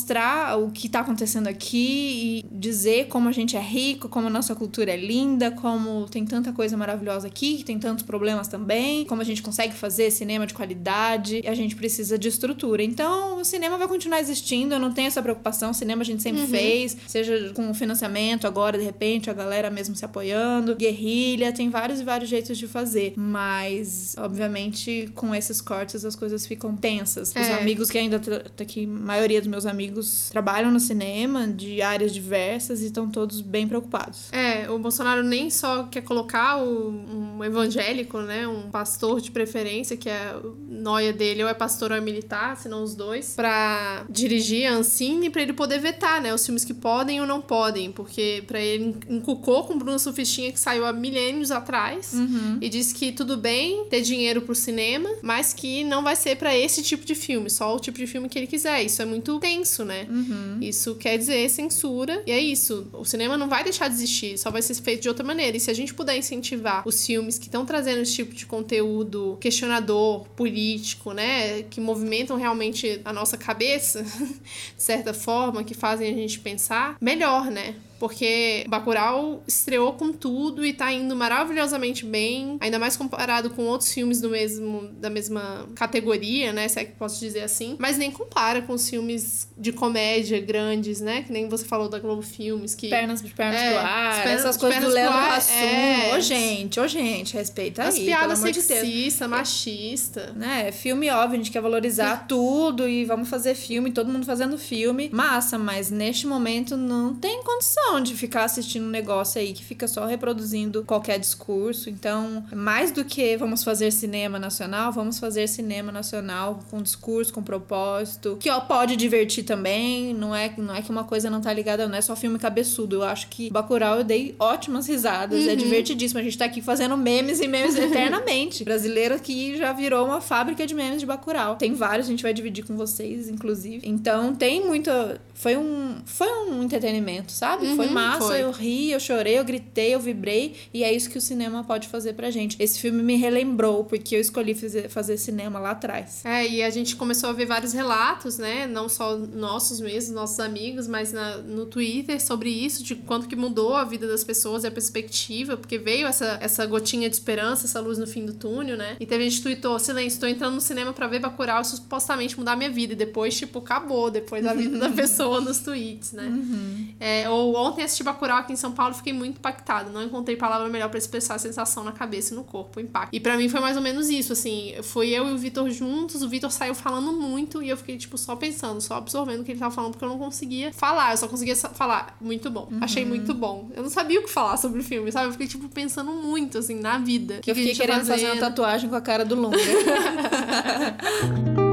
[0.58, 4.56] o que tá acontecendo aqui e dizer como a gente é rico, como a nossa
[4.56, 9.22] cultura é linda, como tem tanta coisa maravilhosa aqui, que tem tantos problemas também, como
[9.22, 12.84] a gente consegue fazer cinema de qualidade, e a gente precisa de estrutura.
[12.84, 16.22] Então, o cinema vai continuar existindo, eu não tenho essa preocupação, o cinema a gente
[16.22, 16.48] sempre uhum.
[16.48, 22.00] fez, seja com financiamento agora, de repente, a galera mesmo se apoiando, guerrilha, tem vários
[22.00, 27.36] e vários jeitos de fazer, mas, obviamente, com esses cortes as coisas ficam tensas.
[27.36, 27.42] É.
[27.42, 29.87] Os amigos que ainda, tá aqui, a maioria dos meus amigos
[30.32, 34.32] trabalham no cinema, de áreas diversas, e estão todos bem preocupados.
[34.32, 39.98] É, o Bolsonaro nem só quer colocar o, um evangélico, né, um pastor de preferência,
[39.98, 40.36] que é
[40.70, 44.74] noia dele, ou é pastor ou é militar, se não os dois, para dirigir a
[44.74, 48.60] Ancine, para ele poder vetar, né, os filmes que podem ou não podem, porque para
[48.60, 52.58] ele encucou com Bruno Sufistinha, que saiu há milênios atrás, uhum.
[52.62, 56.56] e disse que tudo bem ter dinheiro pro cinema, mas que não vai ser para
[56.56, 58.84] esse tipo de filme, só o tipo de filme que ele quiser.
[58.84, 60.08] Isso é muito tenso, né?
[60.10, 60.60] Uhum.
[60.62, 62.88] Isso quer dizer censura, e é isso.
[62.94, 65.58] O cinema não vai deixar de existir, só vai ser feito de outra maneira.
[65.58, 69.38] E se a gente puder incentivar os filmes que estão trazendo esse tipo de conteúdo
[69.40, 74.04] questionador, político, né, que movimentam realmente a nossa cabeça,
[74.76, 77.76] de certa forma, que fazem a gente pensar, melhor, né?
[78.00, 83.92] Porque Bacurau estreou com tudo e tá indo maravilhosamente bem, ainda mais comparado com outros
[83.92, 88.12] filmes do mesmo da mesma categoria, né, se é que posso dizer assim, mas nem
[88.12, 92.76] compara com os filmes de comédia grandes, né, que nem você falou da Globo Filmes,
[92.76, 95.54] que pernas de pernas é, pro ar, pernas, essas coisas do Leandro Hassum.
[95.54, 96.16] É.
[96.16, 100.34] Ô, gente, ô, gente, respeita As aí, piadas sexista, de machista.
[100.36, 104.58] Né, filme óbvio, a gente quer valorizar tudo e vamos fazer filme, todo mundo fazendo
[104.58, 109.64] filme, massa, mas neste momento não tem condição de ficar assistindo um negócio aí que
[109.64, 111.90] fica só reproduzindo qualquer discurso.
[111.90, 117.42] Então, mais do que vamos fazer cinema nacional, vamos fazer cinema nacional com discurso, com
[117.42, 120.14] propósito, que ó, pode divertir também.
[120.14, 122.98] Não é, não é que uma coisa não tá ligada, não é só filme cabeçudo.
[122.98, 125.52] Eu acho que Bacurau eu dei ótimas risadas, é uhum.
[125.52, 126.20] é divertidíssimo.
[126.20, 128.64] A gente tá aqui fazendo memes e memes eternamente.
[128.64, 131.56] Brasileiro aqui já virou uma fábrica de memes de Bacurau.
[131.56, 133.88] Tem vários, a gente vai dividir com vocês, inclusive.
[133.88, 137.68] Então, tem muita foi um foi um entretenimento, sabe?
[137.68, 137.77] Uhum.
[137.78, 138.44] Foi massa, foi.
[138.44, 141.88] eu ri, eu chorei, eu gritei, eu vibrei, e é isso que o cinema pode
[141.88, 142.56] fazer pra gente.
[142.60, 146.26] Esse filme me relembrou, porque eu escolhi fazer, fazer cinema lá atrás.
[146.26, 148.68] É, e a gente começou a ver vários relatos, né?
[148.68, 153.36] Não só nossos mesmos, nossos amigos, mas na, no Twitter sobre isso, de quanto que
[153.36, 157.66] mudou a vida das pessoas e a perspectiva, porque veio essa, essa gotinha de esperança,
[157.66, 158.96] essa luz no fim do túnel, né?
[159.00, 162.38] E teve gente que tweetou, silêncio, tô entrando no cinema pra ver Bacurau, isso supostamente
[162.38, 162.94] mudar minha vida.
[162.94, 166.28] E depois, tipo, acabou, depois a vida da pessoa nos tweets, né?
[166.28, 166.88] Uhum.
[167.00, 169.90] É, ou ontem assisti Bacurau aqui em São Paulo, fiquei muito impactada.
[169.90, 173.14] Não encontrei palavra melhor para expressar a sensação na cabeça e no corpo, o impacto.
[173.14, 176.22] E para mim foi mais ou menos isso, assim, foi eu e o Vitor juntos,
[176.22, 179.52] o Vitor saiu falando muito e eu fiquei, tipo, só pensando, só absorvendo o que
[179.52, 182.80] ele tava falando, porque eu não conseguia falar, eu só conseguia falar, muito bom, uhum.
[182.82, 183.70] achei muito bom.
[183.76, 185.28] Eu não sabia o que falar sobre o filme, sabe?
[185.28, 187.40] Eu fiquei, tipo, pensando muito, assim, na vida.
[187.42, 189.58] Que eu fiquei querendo fazer uma tatuagem com a cara do Lunga.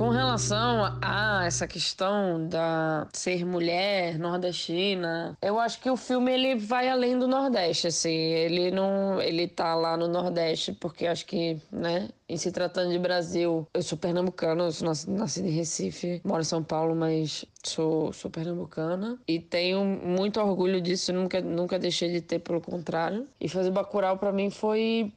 [0.00, 6.54] Com relação a essa questão da ser mulher nordestina, eu acho que o filme ele
[6.54, 11.60] vai além do Nordeste, assim, ele não, ele tá lá no Nordeste porque acho que,
[11.70, 16.40] né, em se tratando de Brasil, eu sou pernambucana, eu sou nascida em Recife, moro
[16.40, 22.10] em São Paulo, mas sou, sou pernambucana e tenho muito orgulho disso, nunca, nunca deixei
[22.10, 23.26] de ter, pelo contrário.
[23.40, 25.12] E fazer Bacurau para mim foi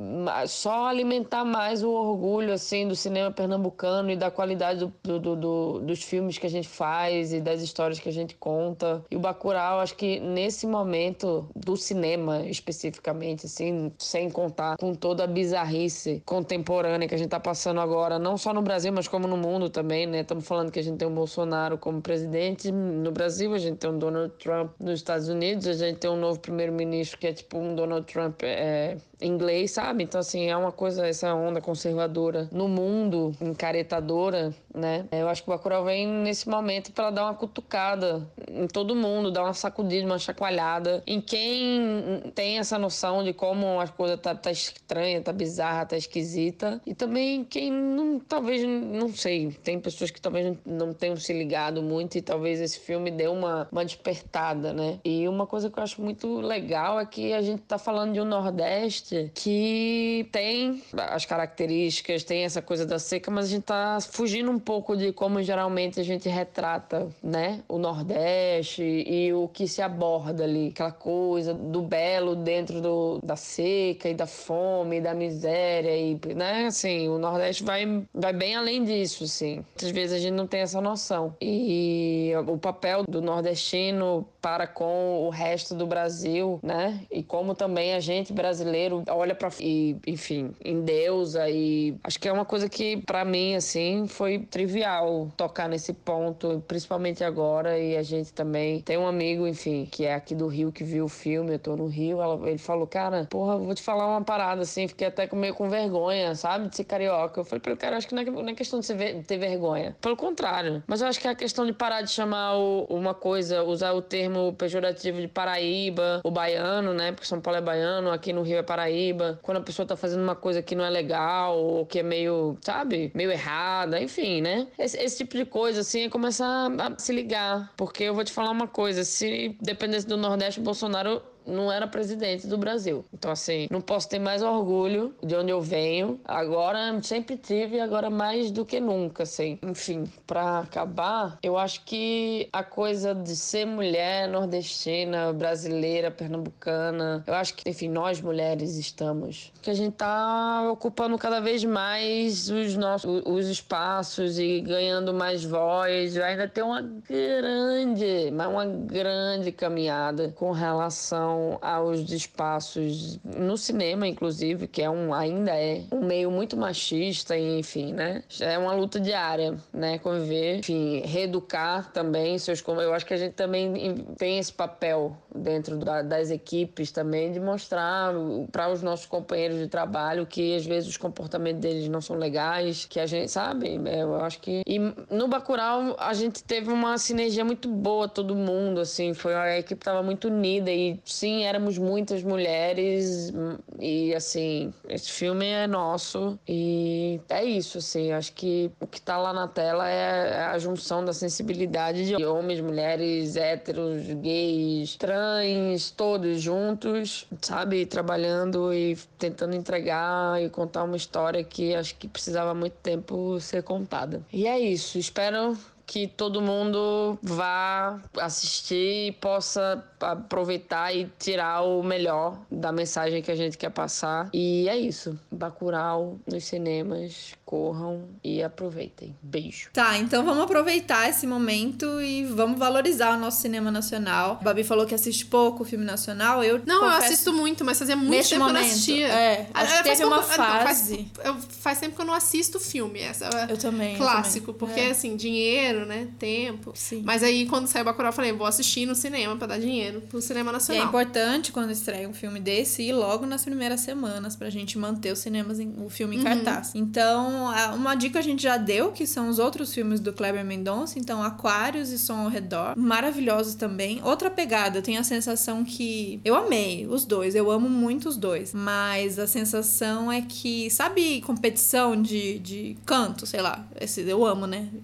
[0.47, 5.79] só alimentar mais o orgulho, assim, do cinema pernambucano e da qualidade do, do, do,
[5.79, 9.03] dos filmes que a gente faz e das histórias que a gente conta.
[9.09, 15.23] E o Bacurau, acho que nesse momento do cinema, especificamente, assim, sem contar com toda
[15.23, 19.27] a bizarrice contemporânea que a gente está passando agora, não só no Brasil, mas como
[19.27, 20.21] no mundo também, né?
[20.21, 22.32] Estamos falando que a gente tem o Bolsonaro como presidente
[22.71, 26.17] no Brasil, a gente tem o Donald Trump nos Estados Unidos, a gente tem um
[26.17, 30.03] novo primeiro-ministro que é tipo um Donald Trump é, inglês, sabe?
[30.03, 35.05] Então, assim, é uma coisa, essa onda conservadora no mundo, encaretadora, né?
[35.11, 39.31] Eu acho que o Bacurau vem nesse momento para dar uma cutucada em todo mundo,
[39.31, 44.35] dar uma sacudida, uma chacoalhada em quem tem essa noção de como as coisas tá,
[44.35, 46.81] tá estranha, tá bizarra, tá esquisita.
[46.85, 51.81] E também quem não, talvez, não sei, tem pessoas que talvez não tenham se ligado
[51.81, 54.99] muito e talvez esse filme dê uma, uma despertada, né?
[55.03, 58.21] E uma coisa que eu acho muito legal é que a gente tá falando de
[58.21, 63.97] um Nordeste que tem as características, tem essa coisa da seca, mas a gente tá
[64.01, 69.67] fugindo um pouco de como geralmente a gente retrata, né, o Nordeste e o que
[69.67, 75.01] se aborda ali, aquela coisa do belo dentro do, da seca e da fome, e
[75.01, 79.55] da miséria e, né, assim, o Nordeste vai vai bem além disso, assim.
[79.55, 81.35] Muitas vezes a gente não tem essa noção.
[81.41, 82.12] E
[82.47, 86.99] o papel do nordestino para com o resto do Brasil, né?
[87.09, 92.27] E como também a gente brasileiro olha para e enfim, em deusa e acho que
[92.27, 97.95] é uma coisa que para mim assim foi trivial tocar nesse ponto, principalmente agora e
[97.95, 101.09] a gente também tem um amigo, enfim, que é aqui do Rio que viu o
[101.09, 104.63] filme, eu tô no Rio, ela, ele falou: "Cara, porra, vou te falar uma parada
[104.63, 107.39] assim, fiquei até meio com vergonha, sabe, de ser carioca".
[107.39, 108.87] Eu falei para cara, acho que não é, não é questão de
[109.23, 109.95] ter vergonha.
[110.01, 113.13] Pelo contrário, mas eu acho que é a questão de parar de chamar o, uma
[113.13, 117.11] coisa, usar o termo termo pejorativo de Paraíba, o baiano, né?
[117.11, 119.39] Porque São Paulo é baiano, aqui no Rio é Paraíba.
[119.43, 122.57] Quando a pessoa tá fazendo uma coisa que não é legal, ou que é meio,
[122.61, 124.67] sabe, meio errada, enfim, né?
[124.77, 127.71] Esse, esse tipo de coisa, assim, é começar a se ligar.
[127.77, 131.87] Porque eu vou te falar uma coisa: se dependesse do Nordeste, o Bolsonaro não era
[131.87, 133.03] presidente do Brasil.
[133.13, 136.19] Então, assim, não posso ter mais orgulho de onde eu venho.
[136.25, 139.59] Agora, sempre tive, agora mais do que nunca, assim.
[139.61, 147.33] Enfim, para acabar, eu acho que a coisa de ser mulher nordestina, brasileira, pernambucana, eu
[147.33, 149.51] acho que, enfim, nós mulheres estamos.
[149.61, 155.43] Que a gente tá ocupando cada vez mais os nossos os espaços e ganhando mais
[155.43, 156.17] voz.
[156.17, 164.07] Ainda tem uma grande, mas uma grande caminhada com relação relação aos espaços no cinema,
[164.07, 168.23] inclusive, que é um ainda é um meio muito machista, enfim, né?
[168.39, 169.97] É uma luta diária, né?
[169.97, 172.63] Conviver, enfim, reeducar também seus.
[172.67, 177.39] Eu acho que a gente também tem esse papel dentro da, das equipes também de
[177.39, 178.13] mostrar
[178.51, 182.85] para os nossos companheiros de trabalho que às vezes os comportamentos deles não são legais,
[182.85, 183.79] que a gente sabe.
[183.85, 184.79] É, eu acho que e
[185.09, 189.81] no Bacurau a gente teve uma sinergia muito boa todo mundo, assim, foi a equipe
[189.81, 193.31] estava muito unida e sim, éramos muitas mulheres
[193.79, 199.17] e assim, esse filme é nosso e é isso, assim, acho que o que tá
[199.17, 206.41] lá na tela é a junção da sensibilidade de homens, mulheres, héteros, gays, trans, todos
[206.41, 212.75] juntos, sabe, trabalhando e tentando entregar e contar uma história que acho que precisava muito
[212.83, 214.21] tempo ser contada.
[214.31, 221.83] E é isso, espero que todo mundo vá assistir e possa aproveitar e tirar o
[221.83, 224.29] melhor da mensagem que a gente quer passar.
[224.33, 225.17] E é isso.
[225.31, 229.15] Bacurau nos cinemas, corram e aproveitem.
[229.21, 229.69] Beijo.
[229.73, 234.37] Tá, então vamos aproveitar esse momento e vamos valorizar o nosso cinema nacional.
[234.41, 236.43] A Babi falou que assiste pouco filme nacional.
[236.43, 239.07] Eu Não, confesso, eu assisto muito, mas fazia muito tempo momento, que eu não assistia.
[239.07, 241.09] É, acho que teve uma fase.
[241.23, 242.99] Não, faz, faz, tempo que eu não assisto filme.
[242.99, 243.97] Essa é eu também.
[243.97, 244.73] Clássico, eu também.
[244.75, 244.91] porque é.
[244.91, 246.07] assim, dinheiro, né?
[246.17, 246.71] Tempo.
[246.75, 247.01] Sim.
[247.05, 250.21] Mas aí quando saiu Bacurau, eu falei, vou assistir no cinema pra dar dinheiro pro
[250.21, 250.83] cinema nacional.
[250.83, 254.77] E é importante quando estreia um filme desse ir logo nas primeiras semanas pra gente
[254.77, 256.25] manter os cinemas em, o filme em uhum.
[256.25, 256.71] cartaz.
[256.75, 260.99] Então, uma dica a gente já deu, que são os outros filmes do Kleber Mendonça,
[260.99, 264.01] então Aquários e Som ao Redor, maravilhosos também.
[264.03, 268.17] Outra pegada, eu tenho a sensação que eu amei os dois, eu amo muito os
[268.17, 274.25] dois, mas a sensação é que, sabe, competição de, de canto, sei lá, esse eu
[274.25, 274.69] amo, né?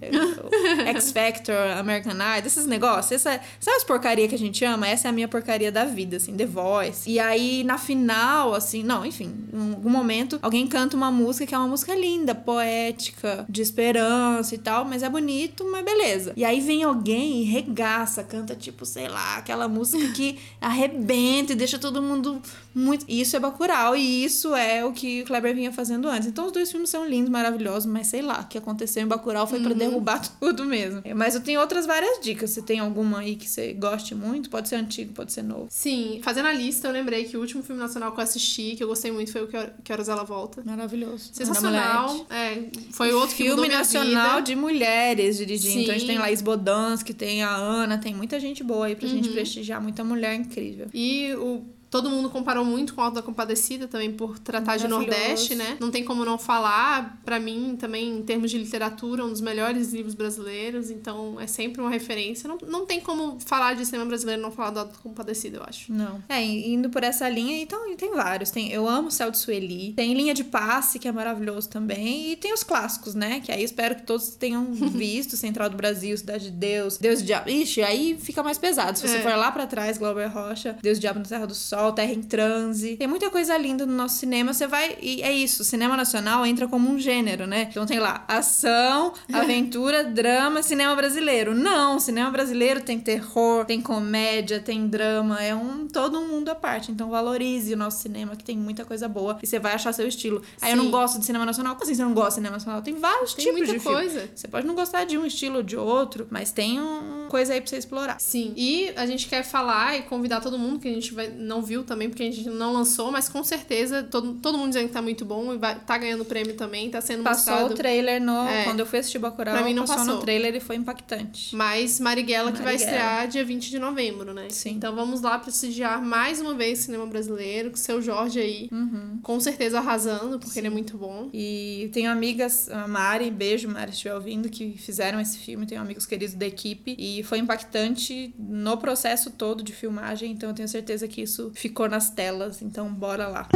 [0.88, 4.88] X Factor, American Idol, esses negócios, essa, sabe as porcaria que a gente ama?
[4.88, 7.10] Essa é a minha porcaria da vida, assim, The Voice.
[7.10, 11.54] E aí, na final, assim, não, enfim, em algum momento, alguém canta uma música que
[11.54, 16.32] é uma música linda, poética, de esperança e tal, mas é bonito, mas beleza.
[16.36, 21.56] E aí vem alguém e regaça, canta tipo, sei lá, aquela música que arrebenta e
[21.56, 22.40] deixa todo mundo
[22.74, 23.04] muito.
[23.08, 26.28] Isso é Bacurau e isso é o que o Kleber vinha fazendo antes.
[26.28, 29.46] Então os dois filmes são lindos, maravilhosos, mas sei lá, o que aconteceu em Bacurau
[29.46, 29.64] foi uhum.
[29.64, 31.02] para derrubar tudo mesmo.
[31.14, 32.50] Mas eu tenho outras várias dicas.
[32.50, 34.48] Você tem alguma aí que você goste muito?
[34.48, 35.66] Pode ser antigo, pode ser novo.
[35.68, 38.82] Sim, fazendo a lista, eu lembrei que o último filme nacional que eu assisti, que
[38.82, 39.48] eu gostei muito, foi o
[39.82, 40.62] Que Horas Ela Volta.
[40.64, 41.30] Maravilhoso.
[41.32, 42.26] Sensacional.
[42.30, 45.72] É, foi outro filme nacional de mulheres dirigindo.
[45.74, 45.82] Sim.
[45.82, 49.08] Então a gente tem Laís Bodansky, tem a Ana, tem muita gente boa aí pra
[49.08, 49.14] uhum.
[49.14, 50.86] gente prestigiar, muita mulher incrível.
[50.94, 55.56] E o Todo mundo comparou muito com Alto da Compadecida também por tratar de Nordeste,
[55.56, 55.76] né?
[55.80, 57.20] Não tem como não falar.
[57.24, 60.90] para mim, também, em termos de literatura, um dos melhores livros brasileiros.
[60.90, 62.48] Então, é sempre uma referência.
[62.48, 65.58] Não, não tem como falar de cinema brasileiro e não falar do Alto da Compadecida,
[65.58, 65.92] eu acho.
[65.92, 66.22] Não.
[66.28, 68.50] É, indo por essa linha, então, tem vários.
[68.50, 69.92] Tem Eu Amo o Céu de Sueli.
[69.94, 72.30] Tem Linha de Passe, que é maravilhoso também.
[72.30, 73.40] E tem os clássicos, né?
[73.40, 75.36] Que aí espero que todos tenham visto.
[75.36, 77.50] Central do Brasil, Cidade de Deus, Deus e Diabo.
[77.50, 78.96] Ixi, aí fica mais pesado.
[78.96, 79.22] Se você é.
[79.22, 82.12] for lá para trás, Glauber Rocha, Deus e Diabo na Terra do Sol, Sol, Terra
[82.12, 82.96] em Transe.
[82.96, 84.52] Tem muita coisa linda no nosso cinema.
[84.52, 84.98] Você vai.
[85.00, 87.68] E é isso, o cinema nacional entra como um gênero, né?
[87.70, 91.54] Então tem lá ação, aventura, drama, cinema brasileiro.
[91.54, 95.42] Não, cinema brasileiro tem terror, tem comédia, tem drama.
[95.42, 96.92] É um todo um mundo à parte.
[96.92, 99.38] Então valorize o nosso cinema, que tem muita coisa boa.
[99.42, 100.42] E você vai achar seu estilo.
[100.60, 101.74] Aí eu não gosto de cinema nacional.
[101.74, 102.82] Como assim você não gosta de cinema nacional?
[102.82, 104.20] Tem vários tem tipos muita de coisa.
[104.20, 104.32] Filme.
[104.34, 107.60] Você pode não gostar de um estilo ou de outro, mas tem uma coisa aí
[107.60, 108.20] pra você explorar.
[108.20, 108.52] Sim.
[108.54, 111.84] E a gente quer falar e convidar todo mundo que a gente vai, não viu
[111.84, 115.00] também, porque a gente não lançou, mas com certeza todo, todo mundo dizendo que tá
[115.00, 117.74] muito bom e vai, tá ganhando prêmio também, tá sendo passou mostrado.
[117.74, 118.48] o trailer no...
[118.48, 118.64] É.
[118.64, 121.54] Quando eu fui assistir Bacurau, pra mim não passou, passou no trailer e foi impactante.
[121.54, 124.48] Mas Marighella, Marighella que vai estrear dia 20 de novembro, né?
[124.50, 124.70] Sim.
[124.70, 128.68] Então vamos lá prestigiar mais uma vez o cinema brasileiro, com o seu Jorge aí,
[128.72, 129.20] uhum.
[129.22, 130.60] com certeza arrasando, porque Sim.
[130.60, 131.30] ele é muito bom.
[131.32, 135.80] E tenho amigas, a Mari, beijo Mari, se estiver ouvindo, que fizeram esse filme, tenho
[135.80, 140.68] amigos queridos da equipe, e foi impactante no processo todo de filmagem, então eu tenho
[140.68, 143.46] certeza que isso ficou nas telas, então bora lá.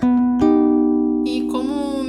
[0.00, 0.13] Como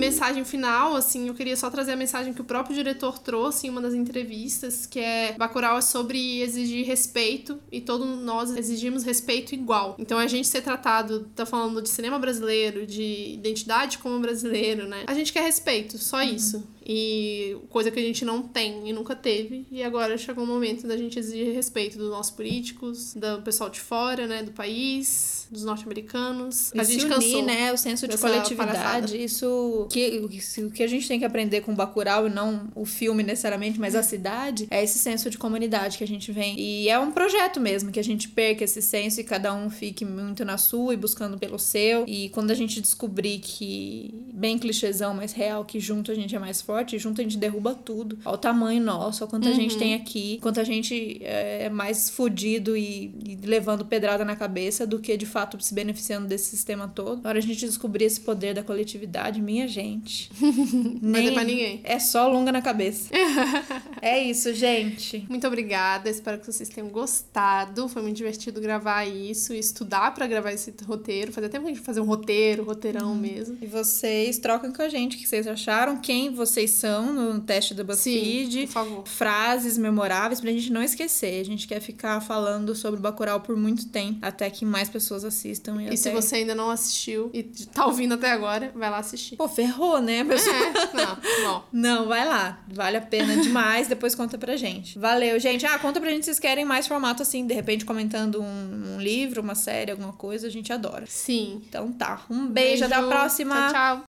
[0.06, 3.70] mensagem final, assim, eu queria só trazer a mensagem que o próprio diretor trouxe em
[3.70, 9.54] uma das entrevistas, que é Bacurau é sobre exigir respeito e todos nós exigimos respeito
[9.54, 9.96] igual.
[10.00, 15.04] Então a gente ser tratado, tá falando de cinema brasileiro, de identidade como brasileiro, né?
[15.08, 16.24] A gente quer respeito, só uhum.
[16.24, 16.76] isso.
[16.88, 19.66] E coisa que a gente não tem e nunca teve.
[19.72, 23.80] E agora chegou o momento da gente exigir respeito dos nossos políticos, do pessoal de
[23.80, 26.72] fora, né, do país, dos norte-americanos.
[26.76, 28.78] A gente unir, cansou né, o senso de coletividade.
[28.78, 29.18] Palhaçada.
[29.18, 30.20] Isso que
[30.60, 33.96] o que a gente tem que aprender com Bacurau e não o filme necessariamente, mas
[33.96, 36.60] a cidade, é esse senso de comunidade que a gente vem.
[36.60, 40.04] E é um projeto mesmo que a gente perca esse senso e cada um fique
[40.04, 42.06] muito na sua e buscando pelo seu.
[42.08, 46.40] E quando a gente descobrir que bem clichêzão, mas real, que junto a gente é
[46.40, 48.18] mais forte junto a gente derruba tudo.
[48.26, 49.52] Olha o tamanho nosso, olha quanto uhum.
[49.52, 54.36] a gente tem aqui, quanto a gente é mais fudido e, e, levando pedrada na
[54.36, 57.24] cabeça do que de fato se beneficiando desse sistema todo.
[57.24, 60.30] Na hora a gente descobrir esse poder da coletividade, minha gente.
[61.02, 61.82] Nem, pra ninguém.
[61.84, 63.10] É só longa na cabeça.
[64.02, 65.26] é isso, gente.
[65.30, 66.10] Muito obrigada.
[66.10, 67.88] Espero que vocês tenham gostado.
[67.88, 71.32] Foi muito divertido gravar isso e estudar para gravar esse roteiro.
[71.32, 73.16] Fazia tempo que a gente fazer um roteiro, roteirão hum.
[73.16, 73.58] mesmo.
[73.62, 77.74] E vocês trocam com a gente o que vocês acharam, quem vocês perfeição no teste
[77.74, 78.52] do BuzzFeed.
[78.52, 79.08] Sim, por favor.
[79.08, 81.40] Frases memoráveis pra gente não esquecer.
[81.40, 85.82] A gente quer ficar falando sobre Bacurau por muito tempo, até que mais pessoas assistam.
[85.82, 85.96] E, e até...
[85.96, 89.36] se você ainda não assistiu e tá ouvindo até agora, vai lá assistir.
[89.36, 90.56] Pô, ferrou, né, pessoal?
[90.56, 91.66] É, não, bom.
[91.86, 92.60] Não, vai lá.
[92.68, 93.88] Vale a pena demais.
[93.88, 94.98] Depois conta pra gente.
[94.98, 95.66] Valeu, gente.
[95.66, 99.00] Ah, conta pra gente se vocês querem mais formato assim, de repente comentando um, um
[99.00, 100.48] livro, uma série, alguma coisa.
[100.48, 101.06] A gente adora.
[101.08, 101.62] Sim.
[101.68, 102.26] Então tá.
[102.30, 102.86] Um beijo, beijo.
[102.86, 103.56] até a próxima.
[103.56, 104.04] Tchau, tchau.